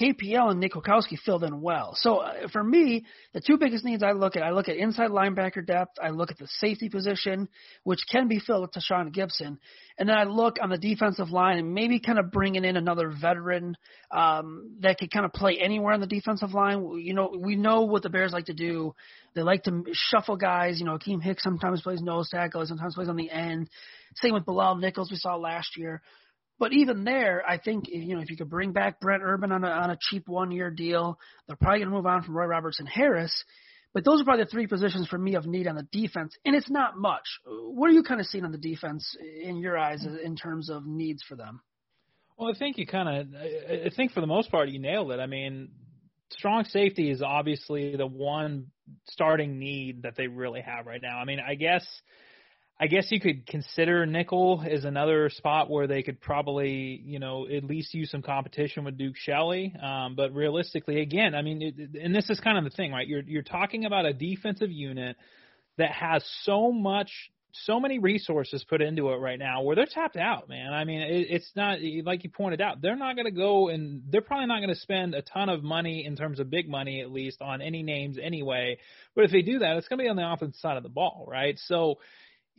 [0.00, 1.94] KPL and Nick Kwiatkowski filled in well.
[1.96, 5.10] So uh, for me, the two biggest needs I look at, I look at inside
[5.10, 7.48] linebacker depth, I look at the safety position,
[7.84, 9.58] which can be filled with Tashaun Gipson,
[9.96, 13.08] and then I look on the defensive line and maybe kind of bringing in another
[13.08, 13.76] veteran
[14.10, 16.98] um, that could kind of play anywhere on the defensive line.
[16.98, 18.94] You know, we know what the Bears like to do.
[19.34, 20.80] They like to shuffle guys.
[20.80, 23.68] You know, Akiem Hicks sometimes plays nose tackle, sometimes plays on the end.
[24.16, 26.02] Same with Bilal Nichols we saw last year.
[26.58, 29.64] But even there, I think you know if you could bring back Brent Urban on
[29.64, 32.46] a on a cheap one year deal, they're probably going to move on from Roy
[32.46, 33.44] Robertson Harris.
[33.92, 36.56] But those are probably the three positions for me of need on the defense, and
[36.56, 37.24] it's not much.
[37.46, 40.84] What are you kind of seeing on the defense in your eyes in terms of
[40.84, 41.60] needs for them?
[42.36, 45.20] Well, I think you kind of, I think for the most part you nailed it.
[45.20, 45.68] I mean,
[46.30, 48.66] strong safety is obviously the one
[49.08, 51.18] starting need that they really have right now.
[51.18, 51.86] I mean, I guess
[52.78, 57.46] I guess you could consider nickel as another spot where they could probably, you know,
[57.46, 59.72] at least use some competition with Duke Shelley.
[59.80, 63.06] Um, but realistically, again, I mean, it, and this is kind of the thing, right?
[63.06, 65.16] You're you're talking about a defensive unit
[65.78, 67.12] that has so much,
[67.52, 70.72] so many resources put into it right now, where they're tapped out, man.
[70.72, 72.82] I mean, it, it's not like you pointed out.
[72.82, 75.62] They're not going to go and they're probably not going to spend a ton of
[75.62, 78.78] money in terms of big money, at least on any names anyway.
[79.14, 80.88] But if they do that, it's going to be on the offensive side of the
[80.88, 81.56] ball, right?
[81.66, 81.98] So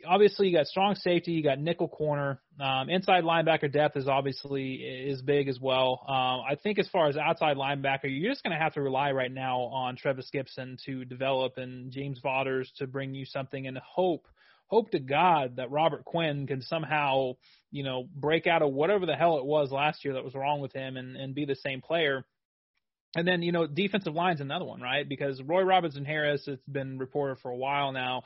[0.08, 4.76] obviously you got strong safety, you got nickel corner, um, inside linebacker depth is obviously
[4.76, 6.02] is big as well.
[6.08, 9.12] Um, I think as far as outside linebacker, you're just going to have to rely
[9.12, 13.78] right now on Trevis Gipson to develop and James Vaughters to bring you something and
[13.78, 14.28] hope
[14.68, 17.34] hope to God that Robert Quinn can somehow
[17.72, 20.60] you know break out of whatever the hell it was last year that was wrong
[20.60, 22.26] with him and and be the same player.
[23.18, 25.08] And then, you know, defensive line's another one, right?
[25.08, 28.24] Because Roy Robertson Harris, it's been reported for a while now,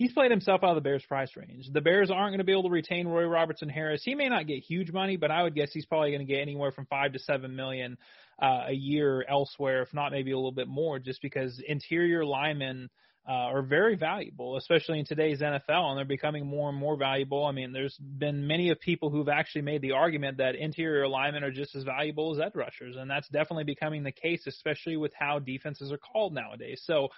[0.00, 1.68] he's played himself out of the Bears' price range.
[1.70, 4.00] The Bears aren't going to be able to retain Roy Robertson Harris.
[4.02, 6.40] He may not get huge money, but I would guess he's probably going to get
[6.40, 7.98] anywhere from five to seven million
[8.42, 12.88] uh, a year elsewhere, if not maybe a little bit more, just because interior linemen.
[13.28, 17.44] Uh, are very valuable, especially in today's NFL, and they're becoming more and more valuable.
[17.44, 21.44] I mean, there's been many of people who've actually made the argument that interior linemen
[21.44, 25.12] are just as valuable as edge rushers, and that's definitely becoming the case, especially with
[25.14, 26.82] how defenses are called nowadays.
[26.86, 27.10] So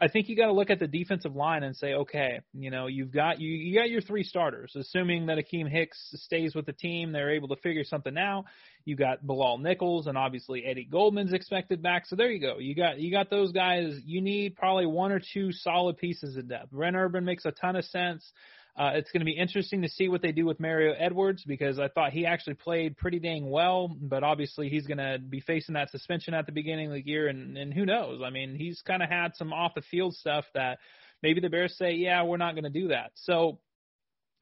[0.00, 2.86] I think you got to look at the defensive line and say, okay, you know,
[2.86, 4.74] you've got you you got your three starters.
[4.76, 8.44] Assuming that Akiem Hicks stays with the team, they're able to figure something out.
[8.84, 12.06] You got Bilal Nichols and obviously Eddie Goldman's expected back.
[12.06, 12.58] So there you go.
[12.58, 13.98] You got you got those guys.
[14.04, 16.70] You need probably one or two solid pieces of depth.
[16.70, 18.30] Brent Urban makes a ton of sense.
[18.76, 21.78] Uh, it's going to be interesting to see what they do with Mario Edwards because
[21.78, 25.74] I thought he actually played pretty dang well, but obviously he's going to be facing
[25.74, 28.20] that suspension at the beginning of the year, and, and who knows?
[28.24, 30.78] I mean, he's kind of had some off the field stuff that
[31.22, 33.12] maybe the Bears say, yeah, we're not going to do that.
[33.14, 33.60] So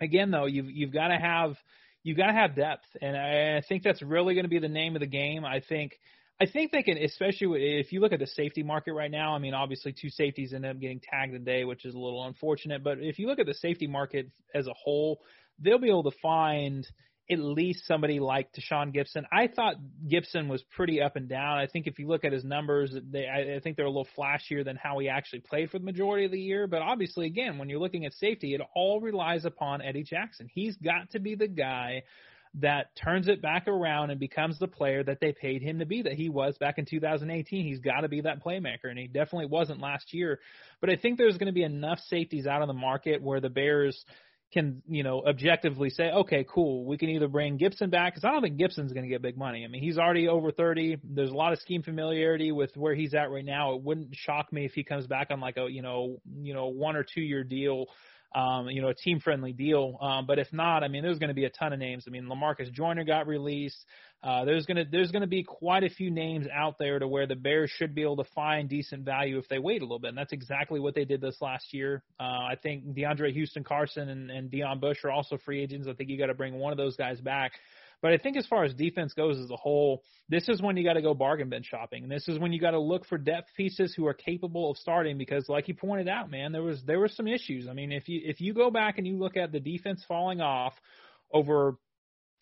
[0.01, 1.57] again, though, you've you've got to have
[2.03, 4.69] you've got to have depth, and I, I think that's really going to be the
[4.69, 5.45] name of the game.
[5.45, 5.93] I think
[6.43, 9.33] I think they can, especially if you look at the safety market right now.
[9.33, 12.83] I mean, obviously, two safeties end up getting tagged today, which is a little unfortunate.
[12.83, 15.21] But if you look at the safety market as a whole,
[15.61, 16.85] they'll be able to find
[17.31, 19.23] at least somebody like Tashaun Gipson.
[19.33, 19.77] I thought
[20.11, 21.59] Gipson was pretty up and down.
[21.59, 24.09] I think if you look at his numbers, they I, I think they're a little
[24.19, 26.67] flashier than how he actually played for the majority of the year.
[26.67, 30.49] But obviously, again, when you're looking at safety, it all relies upon Eddie Jackson.
[30.53, 32.03] He's got to be the guy
[32.61, 36.03] that turns it back around and becomes the player that they paid him to be
[36.03, 37.65] that he was back in 2018.
[37.65, 40.39] He's got to be that playmaker, and he definitely wasn't last year.
[40.81, 43.49] But I think there's going to be enough safeties out of the market where the
[43.49, 44.05] Bears
[44.53, 48.33] can, you know, objectively say, okay, cool, we can either bring Gipson back because I
[48.33, 49.65] don't think Gipson's going to get big money.
[49.65, 50.99] I mean, he's already over 30.
[51.03, 53.75] There's a lot of scheme familiarity with where he's at right now.
[53.75, 56.67] It wouldn't shock me if he comes back on like a, you know, you know,
[56.67, 57.87] one or two year deal
[58.35, 59.99] um, you know, a team friendly deal.
[60.01, 62.05] Um, but if not, I mean, there's going to be a ton of names.
[62.07, 63.85] I mean, Lamarcus Joyner got released.
[64.25, 67.35] Uh, there's gonna there's gonna be quite a few names out there to where the
[67.35, 70.19] Bears should be able to find decent value if they wait a little bit, and
[70.19, 72.05] that's exactly what they did this last year.
[72.21, 75.89] Uh, I think DeAndre Houston Carson and, and Deon Bush are also free agents.
[75.89, 77.53] I think you got to bring one of those guys back.
[78.03, 80.83] But I think as far as defense goes as a whole, this is when you
[80.83, 82.03] got to go bargain bin shopping.
[82.03, 84.77] And this is when you got to look for depth pieces who are capable of
[84.77, 87.69] starting because like you pointed out, man, there was there were some issues.
[87.69, 90.41] I mean, if you if you go back and you look at the defense falling
[90.41, 90.75] off
[91.33, 91.79] over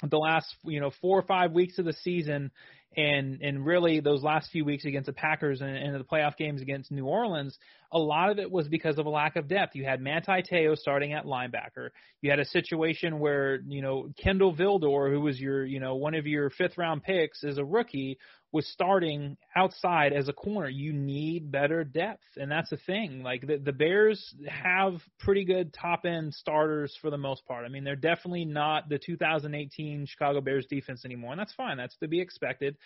[0.02, 2.50] the last you know four or five weeks of the season
[2.96, 6.62] and and really those last few weeks against the Packers and, and the playoff games
[6.62, 7.58] against New Orleans,
[7.92, 9.74] a lot of it was because of a lack of depth.
[9.74, 11.90] You had Manti Te'o starting at linebacker.
[12.22, 16.14] You had a situation where, you know, Kindle Vildor, who was your, you know, one
[16.14, 18.18] of your fifth round picks as a rookie,
[18.52, 20.68] was starting outside as a corner.
[20.68, 23.22] You need better depth, and that's the thing.
[23.22, 27.64] Like the, the Bears have pretty good top end starters for the most part.
[27.64, 31.76] I mean, they're definitely not the 2018 Chicago Bears defense anymore, and that's fine.
[31.76, 32.76] That's to be expected.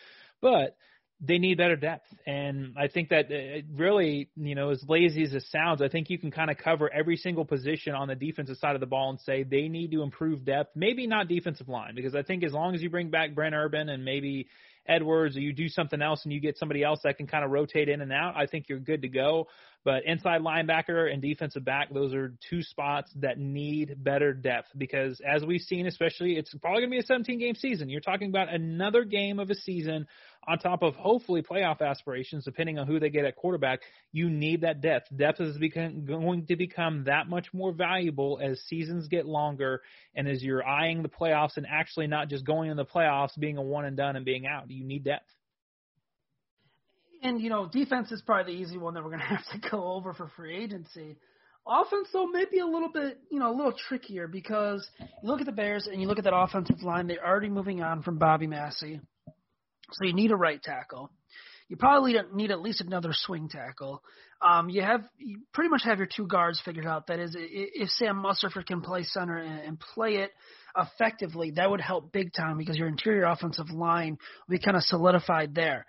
[0.43, 0.77] But
[1.27, 2.07] they need better depth.
[2.27, 6.11] And I think that uh, really, you know, as lazy as it sounds, I think
[6.11, 9.11] you can kind of cover every single position on the defensive side of the ball
[9.11, 10.77] and say they need to improve depth.
[10.77, 13.89] Maybe not defensive line, because I think as long as you bring back Brent Urban
[13.89, 14.49] and maybe
[14.87, 17.51] Edwards or you do something else and you get somebody else that can kind of
[17.51, 19.49] rotate in and out, I think you're good to go.
[19.85, 25.21] But inside linebacker and defensive back, those are two spots that need better depth because
[25.21, 27.91] as we've seen, especially, it's probably going to be a 17 game season.
[27.91, 30.07] You're talking about another game of a season
[30.47, 33.81] on top of hopefully playoff aspirations, depending on who they get at quarterback,
[34.13, 35.15] you need that depth.
[35.15, 39.83] Depth is become, going to become that much more valuable as seasons get longer
[40.15, 43.59] and as you're eyeing the playoffs and actually not just going in the playoffs, being
[43.59, 44.71] a one and done and being out.
[44.71, 45.31] You need depth.
[47.25, 49.71] And, you know, defense is probably the easy one that we're going to have to
[49.71, 51.17] go over for free agency.
[51.67, 55.47] Offense, though, maybe a little bit, you know, a little trickier because you look at
[55.47, 58.47] the Bears and you look at that offensive line, they're already moving on from Bobby
[58.47, 59.01] Massie.
[59.93, 61.11] So you need a right tackle.
[61.69, 64.03] You probably need at least another swing tackle.
[64.47, 67.07] Um, you have you pretty much have your two guards figured out.
[67.07, 70.33] That is, if Sam Mustipher can play center and, and play it
[70.77, 74.83] effectively, that would help big time because your interior offensive line will be kind of
[74.83, 75.87] solidified there.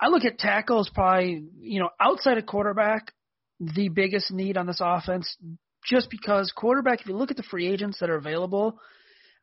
[0.00, 3.12] I look at tackle as probably you know outside of quarterback,
[3.60, 5.36] the biggest need on this offense,
[5.84, 7.00] just because quarterback.
[7.00, 8.80] If you look at the free agents that are available,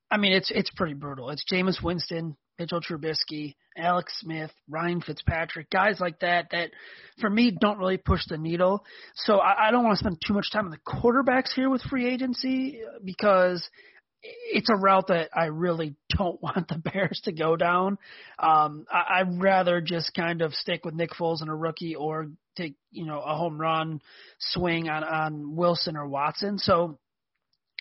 [0.10, 1.30] I mean it's it's pretty brutal.
[1.30, 6.72] It's Jameis Winston, Mitchell Trubisky, Alex Smith, Ryan Fitzpatrick, guys like that that
[7.20, 8.86] for me don't really push the needle.
[9.16, 11.82] So I, I don't want to spend too much time on the quarterbacks here with
[11.84, 13.68] free agency because
[14.54, 17.98] it's a route that I really don't want the Bears to go down.
[18.40, 22.28] Um, I, I'd rather just kind of stick with Nick Foles and a rookie or
[22.56, 24.02] take, you know, a home run
[24.40, 26.58] swing on, on Wilson or Watson.
[26.58, 26.98] So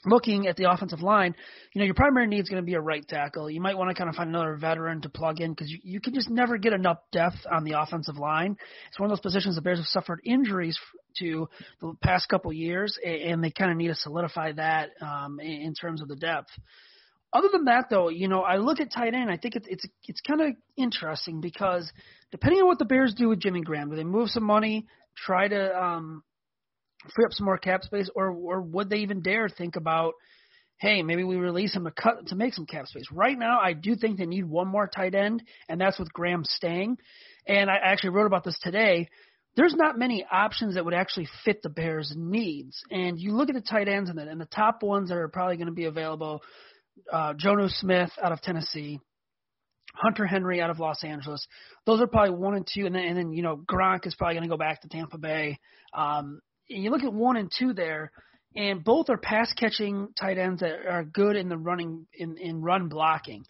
[0.06, 1.34] looking at the offensive line,
[1.72, 3.50] you know, your primary need is going to be a right tackle.
[3.50, 6.00] You might want to kind of find another veteran to plug in because you, you
[6.00, 8.56] can just never get enough depth on the offensive line.
[8.88, 10.78] It's one of those positions the Bears have suffered injuries
[11.18, 11.48] to
[11.80, 16.02] the past couple years, and they kind of need to solidify that um, in terms
[16.02, 16.50] of the depth.
[17.34, 19.28] Other than that, though, you know, I look at tight end.
[19.28, 21.90] I think it's it's it's kind of interesting because
[22.30, 24.86] depending on what the Bears do with Jimmy Graham, do they move some money,
[25.16, 26.22] try to um,
[27.12, 30.14] free up some more cap space, or or would they even dare think about,
[30.78, 33.06] hey, maybe we release him to cut to make some cap space?
[33.10, 36.44] Right now, I do think they need one more tight end, and that's with Graham
[36.44, 36.98] staying.
[37.48, 39.08] And I actually wrote about this today.
[39.56, 42.82] There's not many options that would actually fit the Bears' needs.
[42.90, 45.68] And you look at the tight ends and the, top ones that are probably going
[45.68, 46.42] to be available:
[47.12, 48.98] uh, Jonnu Smith out of Tennessee,
[49.94, 51.46] Hunter Henry out of Los Angeles.
[51.86, 54.34] Those are probably one and two, and then and then you know Gronk is probably
[54.34, 55.58] going to go back to Tampa Bay.
[55.92, 58.10] Um, and you look at one and two there,
[58.56, 62.60] and both are pass catching tight ends that are good in the running in in
[62.60, 63.44] run blocking.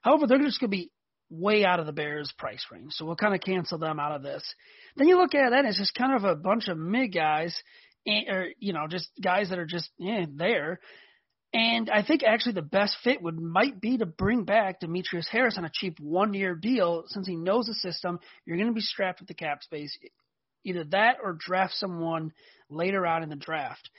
[0.00, 0.90] However, they're just going to be
[1.30, 4.22] way out of the Bears' price range, so we'll kind of cancel them out of
[4.22, 4.42] this.
[4.96, 7.56] Then you look at that, it's just kind of a bunch of mid guys,
[8.06, 10.80] or you know, just guys that are just yeah there.
[11.52, 15.58] And I think actually the best fit would might be to bring back Demetrius Harris
[15.58, 18.20] on a cheap one year deal since he knows the system.
[18.44, 19.96] You're going to be strapped with the cap space.
[20.64, 22.32] Either that or draft someone
[22.68, 23.90] later on in the draft.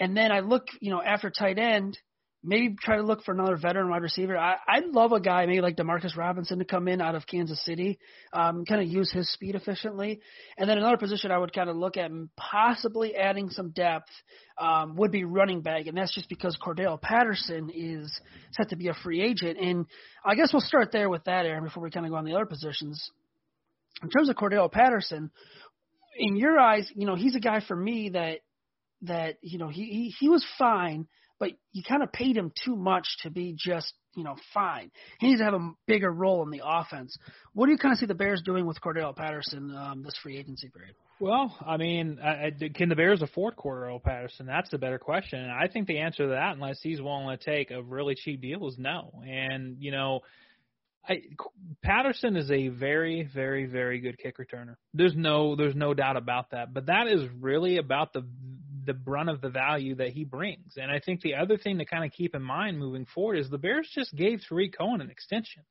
[0.00, 1.98] And then I look, you know, after tight end,
[2.44, 4.36] maybe try to look for another veteran wide receiver.
[4.36, 7.64] I, I'd love a guy maybe like Demarcus Robinson to come in out of Kansas
[7.64, 7.98] City,
[8.32, 10.20] um, kind of use his speed efficiently.
[10.58, 14.10] And then another position I would kind of look at possibly adding some depth
[14.58, 18.12] um, would be running back, and that's just because Cordarrelle Patterson is
[18.52, 19.58] set to be a free agent.
[19.58, 19.86] And
[20.24, 22.34] I guess we'll start there with that, Aaron, before we kind of go on the
[22.34, 23.10] other positions.
[24.02, 25.30] In terms of Cordarrelle Patterson,
[26.16, 28.40] in your eyes, you know, he's a guy for me that
[29.02, 31.06] that you know he he, he was fine,
[31.38, 34.90] but you kind of paid him too much to be just you know fine.
[35.18, 37.16] He needs to have a bigger role in the offense.
[37.52, 40.38] What do you kind of see the Bears doing with Cordarrelle Patterson um, this free
[40.38, 40.94] agency period?
[41.20, 44.46] Well, I mean, I, can the Bears afford Cordarrelle Patterson?
[44.46, 45.40] That's the better question.
[45.40, 48.40] And I think the answer to that, unless he's willing to take a really cheap
[48.40, 49.22] deal, is no.
[49.26, 50.20] And you know
[51.08, 51.22] I,
[51.82, 54.76] Patterson is a very, very, very good kick returner.
[54.94, 56.72] There's no, there's no doubt about that.
[56.72, 58.26] But that is really about the
[58.84, 60.76] the brunt of the value that he brings.
[60.76, 63.50] And I think the other thing to kind of keep in mind moving forward is
[63.50, 65.62] the Bears just gave Tarik Cohen an extension.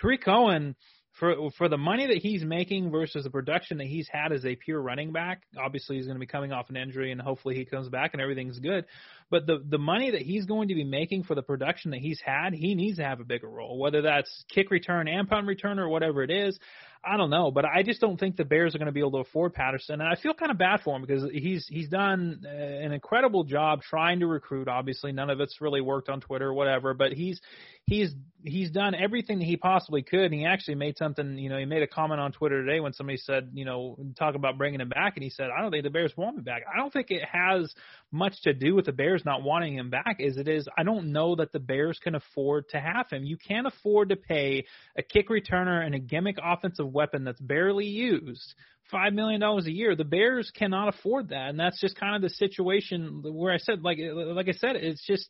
[0.00, 0.74] Tarik Cohen
[1.18, 4.56] for for the money that he's making versus the production that he's had as a
[4.56, 5.42] pure running back.
[5.56, 8.20] Obviously, he's going to be coming off an injury, and hopefully he comes back and
[8.20, 8.84] everything's good.
[9.30, 12.20] But the the money that he's going to be making for the production that he's
[12.24, 15.78] had, he needs to have a bigger role, whether that's kick return and punt return
[15.78, 16.58] or whatever it is.
[17.06, 19.12] I don't know, but I just don't think the Bears are going to be able
[19.12, 22.44] to afford Patterson, and I feel kind of bad for him because he's he's done
[22.44, 24.68] uh, an incredible job trying to recruit.
[24.68, 27.40] Obviously, none of it's really worked on Twitter or whatever, but he's
[27.84, 28.14] he's
[28.44, 30.26] he's done everything that he possibly could.
[30.26, 32.92] And he actually made something, you know, he made a comment on Twitter today when
[32.92, 35.84] somebody said, you know, talk about bringing him back, and he said, I don't think
[35.84, 36.62] the Bears want him back.
[36.72, 37.72] I don't think it has
[38.12, 40.20] much to do with the Bears not wanting him back.
[40.20, 43.24] As it is, I don't know that the Bears can afford to have him.
[43.24, 44.66] You can't afford to pay
[44.96, 48.54] a kick returner and a gimmick offensive weapon that's barely used
[48.90, 49.96] five million dollars a year.
[49.96, 53.82] The Bears cannot afford that, and that's just kind of the situation where I said,
[53.82, 55.28] like, like I said, it's just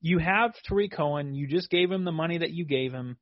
[0.00, 1.34] you have Tarik Cohen.
[1.34, 3.16] You just gave him the money that you gave him.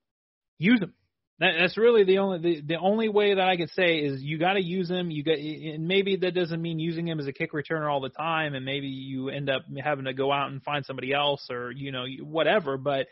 [0.59, 0.95] Use him.
[1.41, 4.39] That, that's really the only the, the only way that I could say is you
[4.39, 5.11] got to use him.
[5.11, 8.09] You got and maybe that doesn't mean using him as a kick returner all the
[8.09, 11.71] time, and maybe you end up having to go out and find somebody else or
[11.71, 12.77] you know whatever.
[12.77, 13.07] But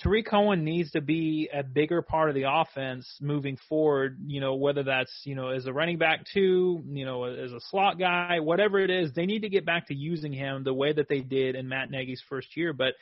[0.00, 4.18] Tarik Cohen needs to be a bigger part of the offense moving forward.
[4.26, 7.60] You know, whether that's you know as a running back too, you know, as a
[7.68, 10.92] slot guy, whatever it is, they need to get back to using him the way
[10.92, 12.72] that they did in Matt Nagy's first year.
[12.72, 12.94] But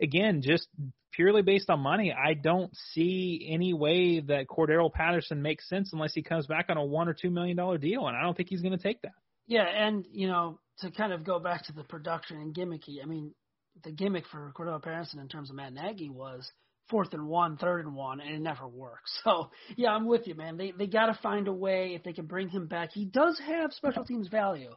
[0.00, 0.68] again, just
[1.12, 6.14] purely based on money, I don't see any way that Cordarrelle Patterson makes sense unless
[6.14, 8.48] he comes back on a one or two million dollar deal, and I don't think
[8.48, 9.12] he's going to take that.
[9.46, 13.06] Yeah, and you know, to kind of go back to the production and gimmicky, I
[13.06, 13.34] mean,
[13.82, 16.50] the gimmick for Cordarrelle Patterson in terms of Matt Nagy was
[16.88, 19.10] fourth and one, third and one, and it never worked.
[19.24, 20.56] So yeah, I'm with you, man.
[20.56, 22.90] They they got to find a way if they can bring him back.
[22.92, 24.72] He does have special teams value,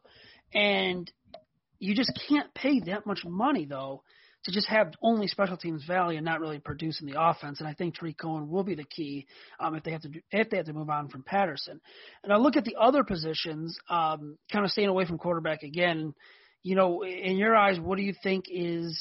[0.54, 1.10] and
[1.80, 4.04] you just can't pay that much money though
[4.46, 7.60] to just have only special teams value and not really produce in the offense.
[7.60, 9.28] And I think Tarik Cohen will be the key
[9.60, 11.82] um, if they have to do, if they have to move on from Patterson.
[12.24, 16.14] And I look at the other positions, um, kind of staying away from quarterback again
[16.68, 19.00] you know, in your eyes, what do you think is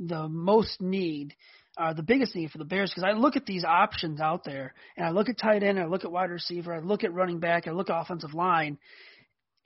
[0.00, 1.36] the most need,
[1.78, 2.90] uh, the biggest need for the Bears?
[2.90, 5.84] Because I look at these options out there, and I look at tight end, I
[5.84, 8.76] look at wide receiver, I look at running back, I look at offensive line,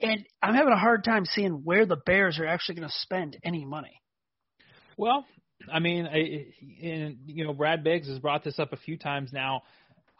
[0.02, 3.38] and I'm having a hard time seeing where the Bears are actually going to spend
[3.42, 4.02] any money.
[4.98, 5.24] Well,
[5.72, 6.48] I mean, I,
[6.86, 9.62] and, you know, Brad Biggs has brought this up a few times now.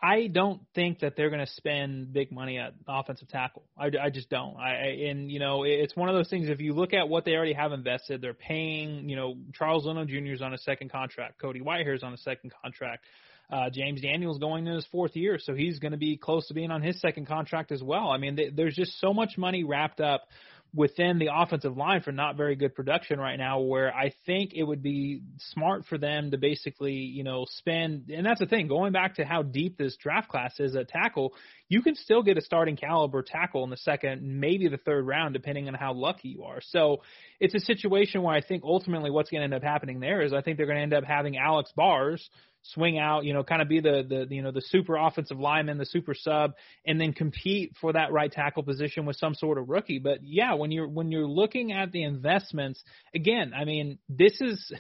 [0.05, 3.63] I don't think that they're going to spend big money at offensive tackle.
[3.79, 4.55] I, I just don't.
[4.59, 6.51] I, I and you know it's one of those things.
[6.51, 9.09] If you look at what they already have invested, they're paying.
[9.09, 10.35] You know Charles Leno Jr.
[10.35, 11.41] is on a second contract.
[11.41, 13.03] Cody Whitehair is on a second contract.
[13.51, 16.55] Uh, James Daniels going in his fourth year, so he's going to be close to
[16.55, 18.11] being on his second contract as well.
[18.11, 20.29] I mean, there's just so much money wrapped up
[20.75, 24.65] within the offensive line for not very good production right now where I think it
[24.65, 25.23] would be
[25.53, 29.25] smart for them to basically, you know, spend and that's the thing, going back to
[29.25, 31.35] how deep this draft class is at tackle,
[31.69, 35.33] you can still get a starting caliber tackle in the second, maybe the third round,
[35.33, 36.61] depending on how lucky you are.
[36.61, 37.03] So
[37.39, 40.33] it's a situation where I think ultimately what's going to end up happening there is
[40.33, 42.29] I think they're going to end up having Alex Bars
[42.65, 45.79] swing out, you know, kind of be the the you know the super offensive lineman,
[45.79, 46.55] the super sub,
[46.87, 49.99] and then compete for that right tackle position with some sort of rookie.
[49.99, 52.83] But yeah, when you're when you're looking at the investments,
[53.15, 54.73] again, I mean, this is,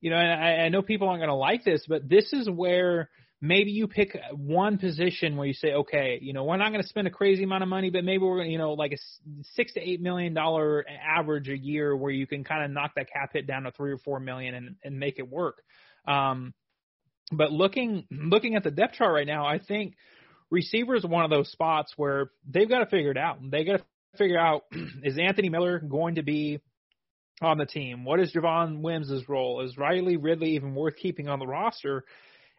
[0.00, 3.08] you know, I, I know people aren't going to like this, but this is where
[3.40, 6.88] maybe you pick one position where you say, okay, you know, we're not going to
[6.88, 8.98] spend a crazy amount of money, but maybe we're going to, you know, like a
[9.54, 13.10] six to eight million dollar average a year where you can kind of knock that
[13.10, 15.62] cap hit down to three or four million and, and make it work.
[16.06, 16.54] Um,
[17.32, 19.94] but looking looking at the depth chart right now, I think
[20.50, 23.38] receiver is one of those spots where they've got to figure it out.
[23.50, 23.84] They got to
[24.18, 24.64] figure out
[25.02, 26.60] is Anthony Miller going to be
[27.40, 28.04] on the team?
[28.04, 29.62] What is Javon Wims' role?
[29.62, 32.04] Is Riley Ridley even worth keeping on the roster?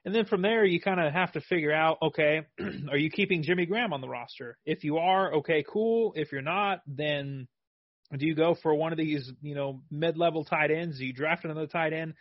[0.06, 2.42] And then from there, you kind of have to figure out, okay,
[2.92, 4.58] are you keeping Jimmy Graham on the roster?
[4.66, 6.14] If you are, okay, cool.
[6.16, 7.48] If you're not, then
[8.18, 10.98] do you go for one of these, you know, mid-level tight ends?
[10.98, 12.16] Do you draft another tight end?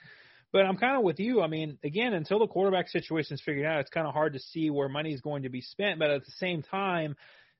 [0.53, 1.41] But I'm kind of with you.
[1.41, 4.39] I mean, again, until the quarterback situation is figured out, it's kind of hard to
[4.39, 5.99] see where money is going to be spent.
[5.99, 7.17] But at the same time,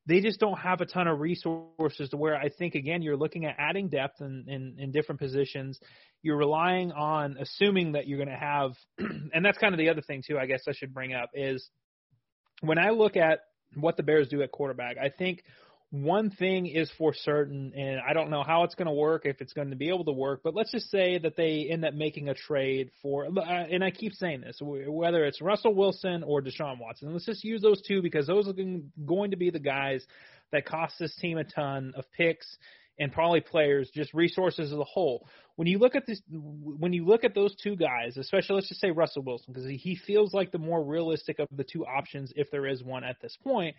[0.07, 3.45] they just don't have a ton of resources to where I think again you're looking
[3.45, 5.79] at adding depth in, in, in different positions.
[6.23, 10.03] You're relying on assuming that you're going to have, and that's kind of the other
[10.03, 10.39] thing too.
[10.39, 11.69] I guess I should bring up is
[12.61, 13.41] when I look at
[13.75, 15.45] what the Bears do at quarterback, I think
[15.93, 19.43] one thing is for certain, and I don't know how it's going to work, if
[19.43, 21.93] it's going to be able to work, but let's just say that they end up
[21.93, 26.41] making a trade for, uh, and I keep saying this, whether it's Russell Wilson or
[26.41, 27.13] Deshaun Watson.
[27.13, 30.03] Let's just use those two because those are going to be the guys
[30.51, 32.57] that cost this team a ton of picks
[32.99, 35.29] and probably players, just resources as a whole.
[35.57, 38.81] When you look at this, when you look at those two guys, especially let's just
[38.81, 42.51] say Russell Wilson, because he feels like the more realistic of the two options, if
[42.51, 43.77] there is one at this point,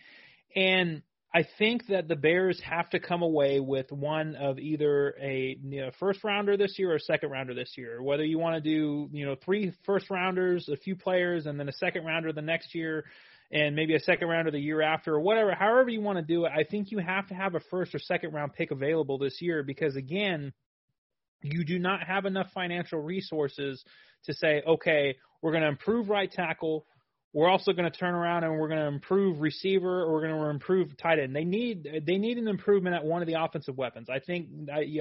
[0.55, 1.01] and
[1.35, 5.81] I think that the Bears have to come away with one of either a you
[5.81, 8.03] know, first rounder this year or a second rounder this year.
[8.03, 11.67] Whether you want to do you know three first rounders, a few players, and then
[11.67, 13.05] a second rounder the next year,
[13.51, 15.55] and maybe a second rounder the year after, or whatever.
[15.55, 17.99] However you want to do it, I think you have to have a first or
[17.99, 20.53] second round pick available this year because again,
[21.41, 23.83] you do not have enough financial resources
[24.25, 26.85] to say, okay, we're going to improve right tackle,
[27.33, 30.39] we're also going to turn around and we're going to improve receiver or we're going
[30.39, 31.35] to improve tight end.
[31.35, 34.07] They need they need an improvement at one of the offensive weapons.
[34.07, 34.47] I think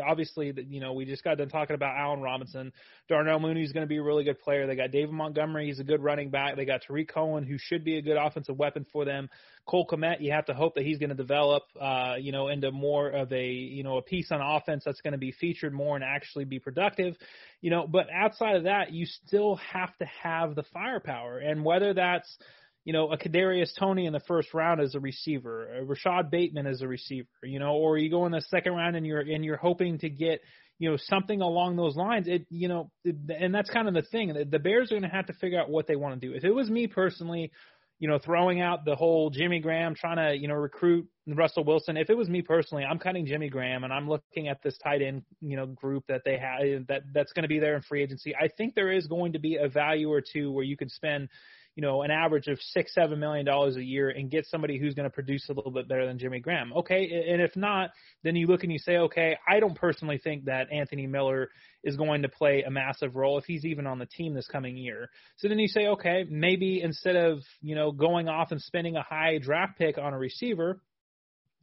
[0.05, 2.73] obviously you know we just got done talking about Allen Robinson.
[3.09, 4.67] Darnell Mooney is going to be a really good player.
[4.67, 6.57] They got David Montgomery, he's a good running back.
[6.57, 9.29] They got Tarik Cohen, who should be a good offensive weapon for them.
[9.67, 12.73] Cole Kmet, you have to hope that he's going to develop, uh, you know, into
[12.73, 15.95] more of a, you know, a piece on offense that's going to be featured more
[15.95, 17.15] and actually be productive,
[17.61, 17.87] you know.
[17.87, 22.37] But outside of that, you still have to have the firepower, and whether that's
[22.85, 26.67] you know, a Kadarius Toney in the first round as a receiver, a Rashod Bateman
[26.67, 29.45] as a receiver, you know, or you go in the second round and you're and
[29.45, 30.41] you're hoping to get,
[30.79, 32.27] you know, something along those lines.
[32.27, 34.35] It, you know, it, and that's kind of the thing.
[34.51, 36.35] The Bears are going to have to figure out what they want to do.
[36.35, 37.53] If it was me personally,
[38.03, 41.97] you know, throwing out the whole Jimmy Graham trying to, you know, recruit Russell Wilson.
[41.97, 45.03] If it was me personally, I'm cutting Jimmy Graham and I'm looking at this tight
[45.03, 48.03] end, you know, group that they have that that's going to be there in free
[48.03, 48.35] agency.
[48.35, 51.29] I think there is going to be a value or two where you could spend,
[51.75, 54.95] you know, an average of six, seven million dollars a year and get somebody who's
[54.95, 56.73] going to produce a little bit better than Jimmy Graham.
[56.75, 57.91] Okay, and if not,
[58.23, 61.49] then you look and you say, okay, I don't personally think that Anthony Miller
[61.83, 64.77] is going to play a massive role if he's even on the team this coming
[64.77, 65.09] year.
[65.37, 69.03] So then you say, okay, maybe instead of you know going off and spending a
[69.03, 70.81] high draft pick on a receiver,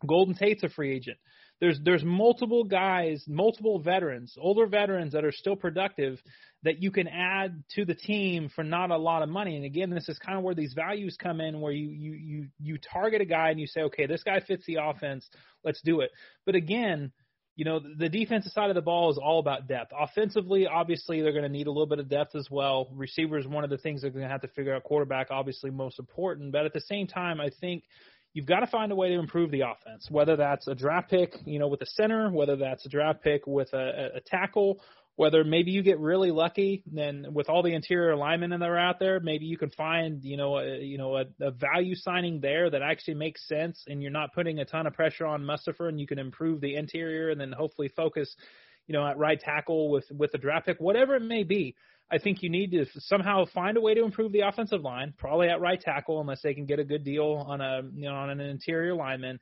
[0.05, 1.17] Golden Tate's a free agent
[1.59, 6.19] there's there's multiple guys, multiple veterans, older veterans that are still productive
[6.63, 9.55] that you can add to the team for not a lot of money.
[9.55, 12.47] And again, this is kind of where these values come in, where you you you
[12.59, 15.27] you target a guy and you say, okay, this guy fits the offense,
[15.63, 16.11] let's do it.
[16.45, 17.11] But again,
[17.59, 19.91] you know, the defensive side of the ball is all about depth.
[19.97, 22.87] Offensively, obviously, they're going to need a little bit of depth as well.
[22.93, 24.83] Receivers, one of the things they're going to have to figure out.
[24.85, 26.53] Quarterback, obviously, most important.
[26.53, 27.83] But at the same time, I think
[28.33, 31.33] you've got to find a way to improve the offense, whether that's a draft pick,
[31.45, 34.81] you know, with a center, whether that's a draft pick with a, a tackle,
[35.15, 38.99] whether maybe you get really lucky then with all the interior linemen that are out
[38.99, 42.69] there, maybe you can find, you know, a, you know, a, a value signing there
[42.69, 45.99] that actually makes sense and you're not putting a ton of pressure on Mustipher and
[45.99, 48.33] you can improve the interior and then hopefully focus,
[48.87, 51.75] you know, at right tackle with, with the draft pick, whatever it may be.
[52.11, 55.49] I think you need to somehow find a way to improve the offensive line, probably
[55.49, 58.29] at right tackle, unless they can get a good deal on a you know on
[58.29, 59.39] an interior lineman,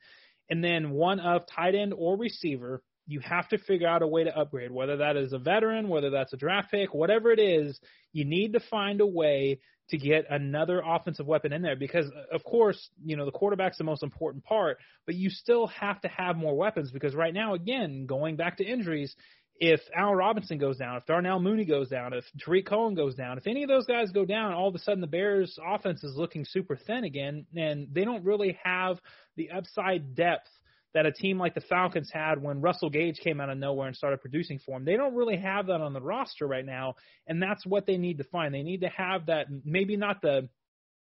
[0.50, 2.82] and then one of tight end or receiver.
[3.10, 6.10] You have to figure out a way to upgrade, whether that is a veteran, whether
[6.10, 7.80] that's a draft pick, whatever it is.
[8.12, 12.44] You need to find a way to get another offensive weapon in there because of
[12.44, 16.36] course you know the quarterback's the most important part but you still have to have
[16.36, 19.16] more weapons because right now again going back to injuries
[19.60, 23.38] if Al Robinson goes down, if Darnell Mooney goes down, if Tarik Cohen goes down,
[23.38, 26.16] if any of those guys go down, all of a sudden the Bears offense is
[26.16, 28.98] looking super thin again, and they don't really have
[29.36, 30.48] the upside depth
[30.94, 33.96] that a team like the Falcons had when Russell Gage came out of nowhere and
[33.96, 34.84] started producing for them.
[34.84, 36.94] They don't really have that on the roster right now,
[37.26, 38.54] and that's what they need to find.
[38.54, 40.48] They need to have that maybe not the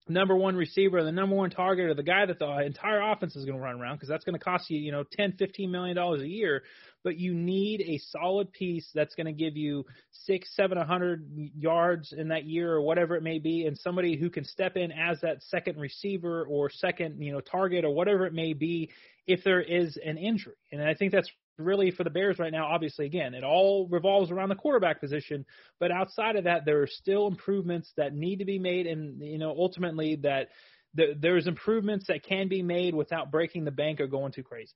[0.08, 3.46] number one receiver, the number one target, or the guy that the entire offense is
[3.46, 5.96] going to run around because that's going to cost you, you know, ten, fifteen million
[5.96, 6.64] dollars a year.
[7.04, 11.26] But you need a solid piece that's going to give you six, seven hundred
[11.58, 14.92] yards in that year or whatever it may be, and somebody who can step in
[14.92, 18.92] as that second receiver or second, you know, target or whatever it may be
[19.28, 20.56] if there is an injury.
[20.72, 21.32] And I think that's
[21.66, 25.46] really for the Bears right now, obviously, again, it all revolves around the quarterback position.
[25.80, 29.38] But outside of that, there are still improvements that need to be made, and you
[29.38, 30.50] know, ultimately, that
[30.94, 34.74] the, there's improvements that can be made without breaking the bank or going too crazy.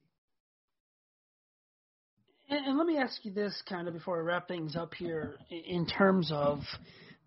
[2.49, 5.35] And, and let me ask you this, kind of before I wrap things up here,
[5.49, 6.59] in terms of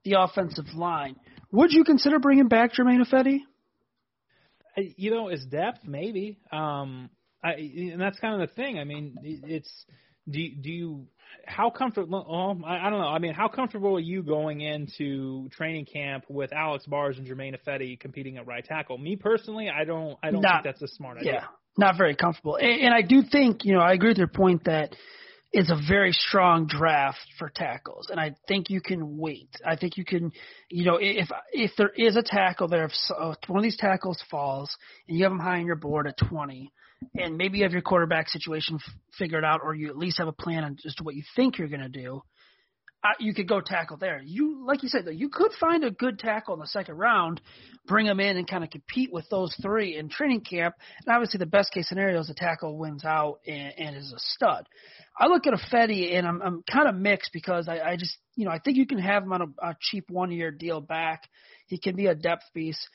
[0.04, 1.16] the offensive line,
[1.50, 3.40] would you consider bringing back Germain Ifedi?
[4.96, 6.38] You know, as depth, maybe.
[6.52, 7.10] Um,
[7.42, 8.78] I, and that's kind of the thing.
[8.78, 9.70] I mean, it's
[10.28, 11.06] do do you
[11.46, 12.26] how comfortable?
[12.28, 13.08] Well, I, I don't know.
[13.08, 17.56] I mean, how comfortable are you going into training camp with Alex Bars and Germain
[17.56, 18.98] Ifedi competing at right tackle?
[18.98, 20.18] Me personally, I don't.
[20.22, 21.32] I don't not, think that's a smart idea.
[21.32, 21.44] Yeah,
[21.76, 22.56] not very comfortable.
[22.56, 24.94] And, and I do think you know I agree with your point that
[25.50, 29.48] it's a very strong draft for tackles, and I think you can wait.
[29.64, 30.32] I think you can,
[30.70, 32.92] you know, if if there is a tackle there, if
[33.46, 34.76] one of these tackles falls
[35.08, 36.70] and you have them high on your board at 20,
[37.16, 40.28] and maybe you have your quarterback situation f- figured out, or you at least have
[40.28, 42.22] a plan on just what you think you're going to do,
[43.04, 44.20] uh, you could go tackle there.
[44.24, 47.40] You, like you said, though, you could find a good tackle in the second round,
[47.86, 50.74] bring them in, and kind of compete with those three in training camp.
[51.06, 54.18] And obviously, the best case scenario is the tackle wins out and, and is a
[54.18, 54.66] stud.
[55.16, 58.44] I look at Ifedi and I'm, I'm kind of mixed because I, I just, you
[58.44, 61.22] know, I think you can have him on a, a cheap one year deal back.
[61.66, 62.88] He can be a depth piece.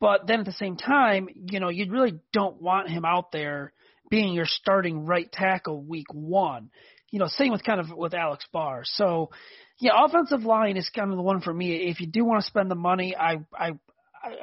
[0.00, 3.72] But then at the same time, you know, you really don't want him out there
[4.10, 6.70] being your starting right tackle week one.
[7.10, 8.82] You know, same with kind of with Alex Barr.
[8.84, 9.30] So,
[9.78, 11.88] yeah, offensive line is kind of the one for me.
[11.90, 13.72] If you do want to spend the money, I I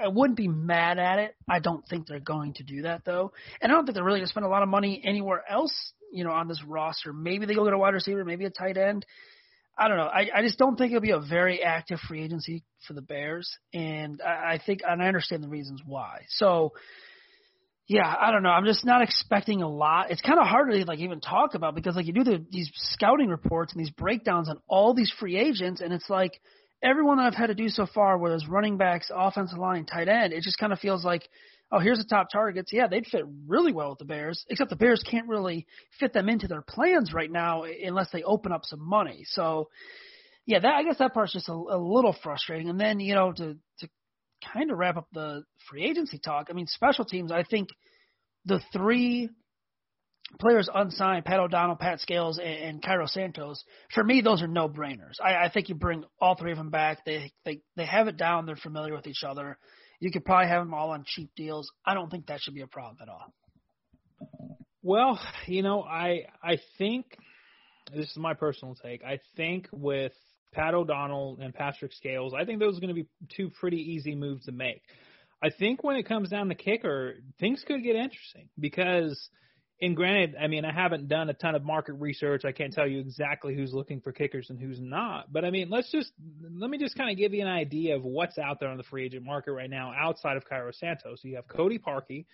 [0.03, 1.35] I wouldn't be mad at it.
[1.49, 3.31] I don't think they're going to do that though,
[3.61, 5.73] and I don't think they're really going to spend a lot of money anywhere else.
[6.11, 8.77] You know, on this roster, maybe they go get a wide receiver, maybe a tight
[8.77, 9.05] end.
[9.77, 10.05] I don't know.
[10.05, 13.49] I, I just don't think it'll be a very active free agency for the Bears,
[13.73, 16.25] and I, I think and I understand the reasons why.
[16.29, 16.73] So,
[17.87, 18.49] yeah, I don't know.
[18.49, 20.09] I'm just not expecting a lot.
[20.09, 22.71] It's kind of hard to like even talk about because like you do the, these
[22.73, 26.41] scouting reports and these breakdowns on all these free agents, and it's like
[26.81, 30.07] everyone that I've had to do so far, whether it's running backs, offensive line, tight
[30.07, 31.29] end, it just kind of feels like
[31.71, 32.71] oh, here's the top targets.
[32.71, 35.65] Yeah, they'd fit really well with the Bears, except the Bears can't really
[35.99, 39.23] fit them into their plans right now unless they open up some money.
[39.25, 39.69] So,
[40.45, 42.69] yeah, that I guess that part's just a, a little frustrating.
[42.69, 43.89] And then you know to to
[44.53, 46.47] kind of wrap up the free agency talk.
[46.49, 47.31] I mean, special teams.
[47.31, 47.69] I think
[48.45, 49.29] the three
[50.39, 53.63] players unsigned, Pat O'Donnell, Pat Scales, and, and Cairo Santos,
[53.93, 55.15] for me, those are no brainers.
[55.23, 57.05] I, I think you bring all three of them back.
[57.05, 58.45] They they they have it down.
[58.45, 59.57] They're familiar with each other.
[59.99, 61.71] You could probably have them all on cheap deals.
[61.85, 63.33] I don't think that should be a problem at all.
[64.83, 67.05] Well, you know, I I think
[67.93, 69.03] this is my personal take.
[69.03, 70.13] I think with
[70.53, 74.15] Pat O'Donnell and Patrick Scales, I think those are going to be two pretty easy
[74.15, 74.81] moves to make.
[75.43, 79.29] I think when it comes down to kicker, things could get interesting because–
[79.79, 82.45] and granted, I mean, I haven't done a ton of market research.
[82.45, 85.31] I can't tell you exactly who's looking for kickers and who's not.
[85.31, 86.11] But I mean, let's just
[86.51, 88.83] let me just kind of give you an idea of what's out there on the
[88.83, 91.19] free agent market right now outside of Cairo Santos.
[91.23, 92.25] You have Cody Parkey,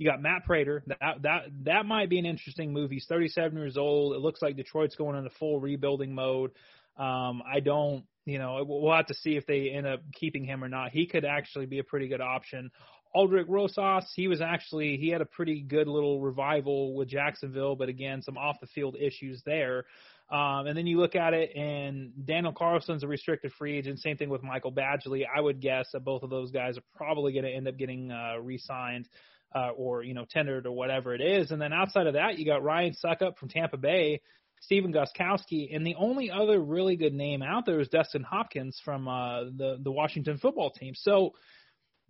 [0.00, 0.82] you got Matt Prater.
[0.86, 2.90] That that that might be an interesting move.
[2.90, 4.14] He's 37 years old.
[4.14, 6.52] It looks like Detroit's going into full rebuilding mode.
[6.96, 10.64] Um, I don't, you know, we'll have to see if they end up keeping him
[10.64, 10.90] or not.
[10.90, 12.70] He could actually be a pretty good option.
[13.14, 17.88] Aldrick Rosas, he was actually he had a pretty good little revival with Jacksonville, but
[17.88, 19.84] again, some off the field issues there.
[20.30, 23.98] Um, and then you look at it, and Daniel Carlson's a restricted free agent.
[23.98, 25.24] Same thing with Michael Badgley.
[25.26, 28.12] I would guess that both of those guys are probably going to end up getting
[28.12, 29.08] uh, re-signed
[29.54, 31.50] uh, or you know tendered or whatever it is.
[31.50, 34.20] And then outside of that, you got Ryan Succop from Tampa Bay,
[34.60, 39.08] Stephen Gostkowski, and the only other really good name out there is Dustin Hopkins from
[39.08, 40.94] uh, the the Washington football team.
[40.94, 41.32] So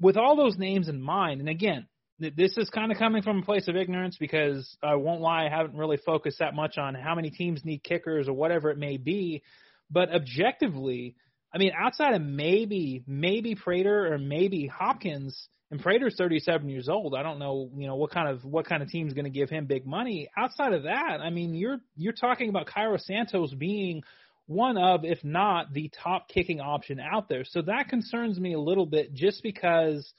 [0.01, 1.87] with all those names in mind, and again,
[2.19, 5.49] this is kind of coming from a place of ignorance because I won't lie, I
[5.49, 8.99] haven't really focused that much on how many teams need kickers or whatever it may
[8.99, 9.43] be.
[9.91, 11.17] But objectively,
[11.53, 17.15] I mean, outside of maybe maybe Prater or maybe Hopkins, and Prater's 37 years old.
[17.15, 19.51] I don't know, you know, what kind of what kind of team's going to give
[19.51, 20.29] him big money.
[20.37, 24.03] Outside of that, I mean, you're you're talking about Cairo Santos being
[24.51, 27.45] one of, if not the top kicking option out there.
[27.45, 30.13] So that concerns me a little bit just because,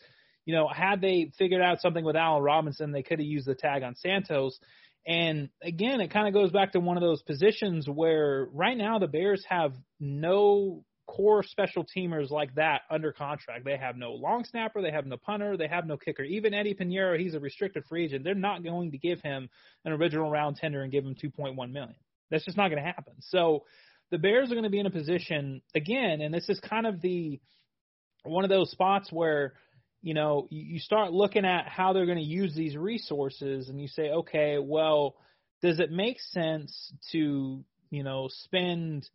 [0.46, 3.56] you know, had they figured out something with Allen Robinson, they could have used the
[3.56, 4.58] tag on Santos.
[5.06, 9.00] And again, it kind of goes back to one of those positions where right now
[9.00, 13.66] the Bears have no core special teamers like that under contract.
[13.66, 16.24] They have no long snapper, they have no punter, they have no kicker.
[16.24, 18.24] Even Eddie Piñeiro, he's a restricted free agent.
[18.24, 19.50] They're not going to give him
[19.84, 21.96] an original round tender and give him 2.1 million.
[22.30, 23.16] That's just not going to happen.
[23.20, 23.66] So
[24.12, 27.02] the Bears are going to be in a position again, and this is kind of
[27.02, 27.40] the
[28.24, 29.54] one of those spots where
[30.02, 33.88] you know you, start looking at how they're going to use these resources, and you
[33.88, 35.16] say, okay, well,
[35.62, 39.10] does it make sense to you know spend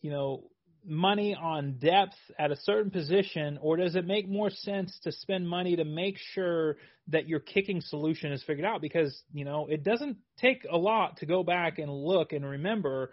[0.00, 0.44] you know
[0.84, 5.48] money on depth at a certain position, or does it make more sense to spend
[5.48, 6.76] money to make sure
[7.08, 8.80] that your kicking solution is figured out?
[8.80, 13.12] Because you know it doesn't take a lot to go back and look and remember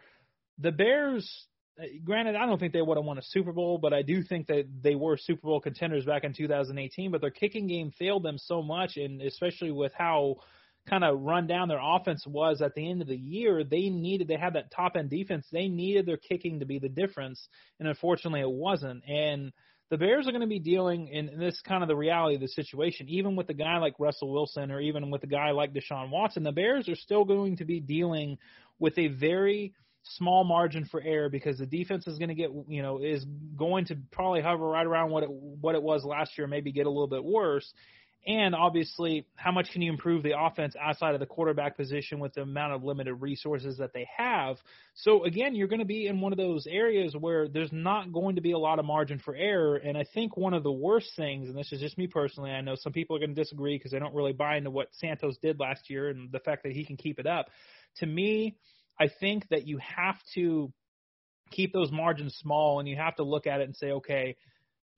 [0.60, 1.48] the Bears,
[1.82, 4.22] uh, granted, I don't think they would have won a Super Bowl, but I do
[4.24, 7.12] think that they were Super Bowl contenders back in 2018.
[7.12, 10.38] But their kicking game failed them so much, and especially with how
[10.88, 14.28] kind of run down their offense was at the end of the year, they needed
[14.28, 15.46] they had that top end defense.
[15.52, 17.48] They needed their kicking to be the difference,
[17.80, 19.04] and unfortunately, it wasn't.
[19.08, 19.52] And
[19.90, 22.42] the Bears are going to be dealing, and this is kind of the reality of
[22.42, 23.08] the situation.
[23.10, 26.44] Even with a guy like Russell Wilson, or even with a guy like Deshaun Watson,
[26.44, 28.38] the Bears are still going to be dealing
[28.78, 29.74] with a very
[30.18, 33.26] small margin for error because the defense is going to get you know is
[33.58, 36.86] going to probably hover right around what it what it was last year, maybe get
[36.86, 37.72] a little bit worse.
[38.28, 42.34] And obviously, how much can you improve the offense outside of the quarterback position with
[42.34, 44.58] the amount of limited resources that they have?
[44.94, 48.36] So, again, you're going to be in one of those areas where there's not going
[48.36, 49.78] to be a lot of margin for error.
[49.78, 52.60] And I think one of the worst things, and this is just me personally, I
[52.60, 55.38] know some people are going to disagree because they don't really buy into what Santos
[55.38, 57.48] did last year and the fact that he can keep it up.
[57.98, 58.58] To me,
[59.00, 60.72] I think that you have to
[61.52, 64.36] keep those margins small and you have to look at it and say, okay,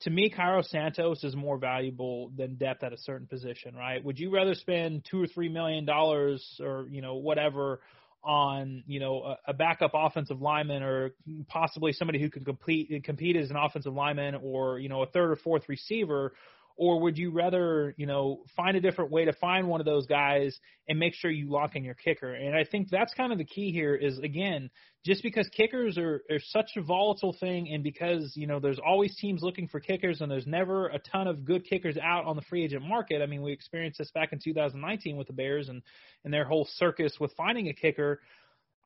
[0.01, 4.03] to me, Cairo Santos is more valuable than depth at a certain position, right?
[4.03, 7.81] Would you rather spend two or three million dollars or you know whatever
[8.23, 11.11] on you know a, a backup offensive lineman or
[11.47, 15.31] possibly somebody who can compete compete as an offensive lineman or you know a third
[15.31, 16.33] or fourth receiver
[16.81, 20.07] or would you rather, you know, find a different way to find one of those
[20.07, 20.57] guys
[20.89, 22.33] and make sure you lock in your kicker?
[22.33, 24.71] And I think that's kind of the key here is again,
[25.05, 29.15] just because kickers are, are such a volatile thing and because, you know, there's always
[29.17, 32.41] teams looking for kickers and there's never a ton of good kickers out on the
[32.49, 33.21] free agent market.
[33.21, 35.83] I mean, we experienced this back in 2019 with the Bears and,
[36.25, 38.21] and their whole circus with finding a kicker.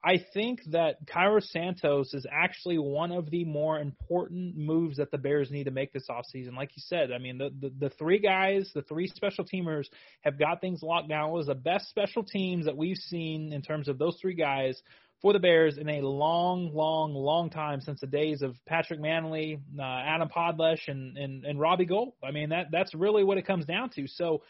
[0.04, 5.18] I think that Cairo Santos is actually one of the more important moves that the
[5.18, 6.56] Bears need to make this offseason.
[6.56, 9.86] Like you said, I mean, the, the, the three guys, the three special teamers
[10.22, 11.30] have got things locked down.
[11.30, 14.80] It was the best special teams that we've seen in terms of those three guys
[15.22, 19.60] for the Bears in a long, long, long time since the days of Patrick Mannelly,
[19.80, 22.14] uh, Adam Podlesh, and, and, and Robbie Gould.
[22.24, 24.06] I mean, that that's really what it comes down to.
[24.08, 24.44] So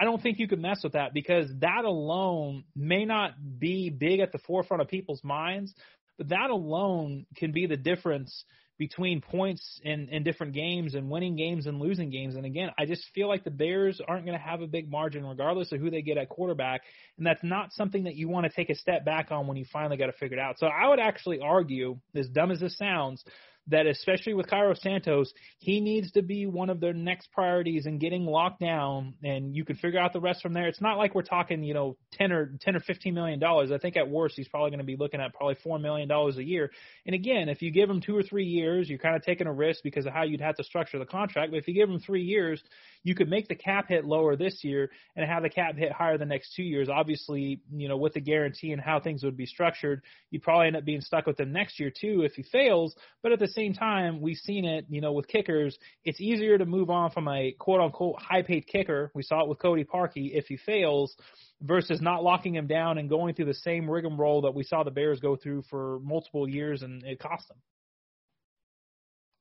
[0.00, 4.20] I don't think you could mess with that because that alone may not be big
[4.20, 5.74] at the forefront of people's minds,
[6.16, 8.44] but that alone can be the difference
[8.78, 12.34] between points in, in different games and winning games and losing games.
[12.34, 15.26] And again, I just feel like the Bears aren't going to have a big margin
[15.26, 16.80] regardless of who they get at quarterback.
[17.18, 19.66] And that's not something that you want to take a step back on when you
[19.70, 20.58] finally got it figured out.
[20.58, 23.22] So I would actually argue, as dumb as this sounds,
[23.70, 27.98] that especially with Cairo Santos, he needs to be one of their next priorities in
[27.98, 30.68] getting locked down, and you can figure out the rest from there.
[30.68, 33.70] It's not like we're talking, you know, ten or ten or fifteen million dollars.
[33.72, 36.36] I think at worst he's probably going to be looking at probably four million dollars
[36.36, 36.70] a year.
[37.06, 39.52] And again, if you give him two or three years, you're kind of taking a
[39.52, 41.50] risk because of how you'd have to structure the contract.
[41.50, 42.62] But if you give him three years,
[43.02, 46.18] you could make the cap hit lower this year and have the cap hit higher
[46.18, 46.88] the next two years.
[46.88, 50.76] Obviously, you know, with the guarantee and how things would be structured, you'd probably end
[50.76, 52.94] up being stuck with him next year too if he fails.
[53.22, 56.66] But at the same time, we've seen it, you know, with kickers, it's easier to
[56.66, 59.10] move on from a quote unquote high paid kicker.
[59.14, 61.16] We saw it with Cody Parkey if he fails
[61.62, 64.90] versus not locking him down and going through the same rigmarole that we saw the
[64.90, 67.58] Bears go through for multiple years and it cost them.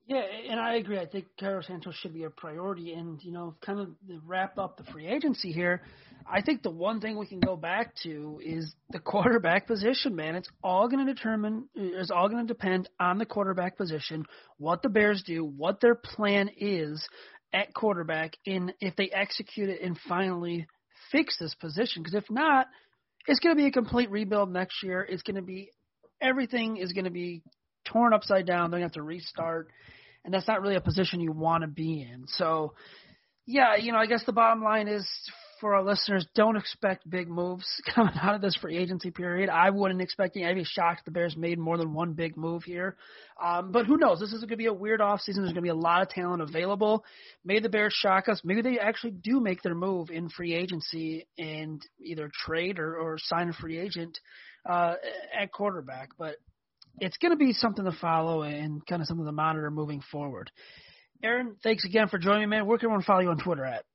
[0.10, 0.98] Yeah, and I agree.
[0.98, 2.94] I think Cairo Santos should be a priority.
[2.94, 3.90] And, you know, kind of
[4.26, 5.84] wrap up the free agency here,
[6.28, 10.34] I think the one thing we can go back to is the quarterback position, man.
[10.34, 14.26] It's all going to determine, it's all going to depend on the quarterback position,
[14.58, 17.08] what the Bears do, what their plan is
[17.54, 20.66] at quarterback, and if they execute it and finally
[21.12, 22.02] fix this position.
[22.02, 22.66] Because if not,
[23.28, 25.06] it's going to be a complete rebuild next year.
[25.08, 25.70] It's going to be,
[26.20, 27.44] everything is going to be
[27.86, 28.72] torn upside down.
[28.72, 29.70] They're going to have to restart
[30.30, 32.26] and that's not really a position you want to be in.
[32.28, 32.76] So,
[33.48, 35.10] yeah, you know, I guess the bottom line is
[35.60, 37.66] for our listeners, don't expect big moves
[37.96, 39.50] coming out of this free agency period.
[39.50, 40.46] I wouldn't expect any.
[40.46, 42.96] I'd be shocked if the Bears made more than one big move here.
[43.44, 44.20] Um, but who knows?
[44.20, 45.38] This is going to be a weird offseason.
[45.38, 47.04] There's going to be a lot of talent available.
[47.44, 48.40] Maybe the Bears shock us.
[48.44, 53.18] Maybe they actually do make their move in free agency and either trade or, or
[53.18, 54.20] sign a free agent
[54.70, 54.94] uh,
[55.36, 56.10] at quarterback.
[56.20, 56.36] But
[57.00, 60.52] it's going to be something to follow and kind of something to monitor moving forward.
[61.24, 62.66] Aaron, thanks again for joining me, man.
[62.66, 63.86] Where can everyone follow you on Twitter at?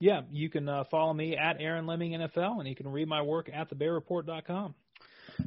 [0.00, 3.22] Yeah, you can uh, follow me at Aaron Leming NFL, and you can read my
[3.22, 4.74] work at thebearreport.com.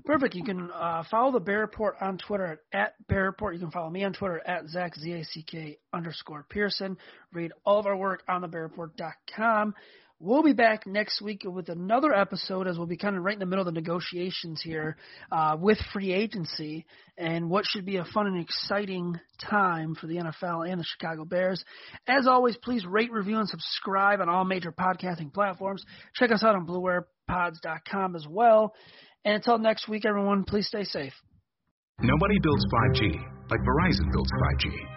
[0.06, 0.36] Perfect.
[0.36, 3.54] You can uh, follow the Bear Report on Twitter at, at Bear Report.
[3.54, 6.98] You can follow me on Twitter at Zack Z A C K underscore Pearson.
[7.34, 9.74] Read all of our work on the Report.com.
[10.20, 13.40] We'll be back next week with another episode as we'll be kind of right in
[13.40, 14.98] the middle of the negotiations here
[15.32, 16.88] uh, with free agency
[17.20, 21.24] and what should be a fun and exciting time for the NFL and the Chicago
[21.24, 21.64] Bears.
[22.08, 25.84] As always, please rate, review, and subscribe on all major podcasting platforms.
[26.16, 28.74] Check us out on BlueWirePods.com as well.
[29.24, 31.14] And until next week, everyone, please stay safe.
[32.02, 33.14] Nobody builds 5G
[33.52, 34.97] like Verizon builds 5G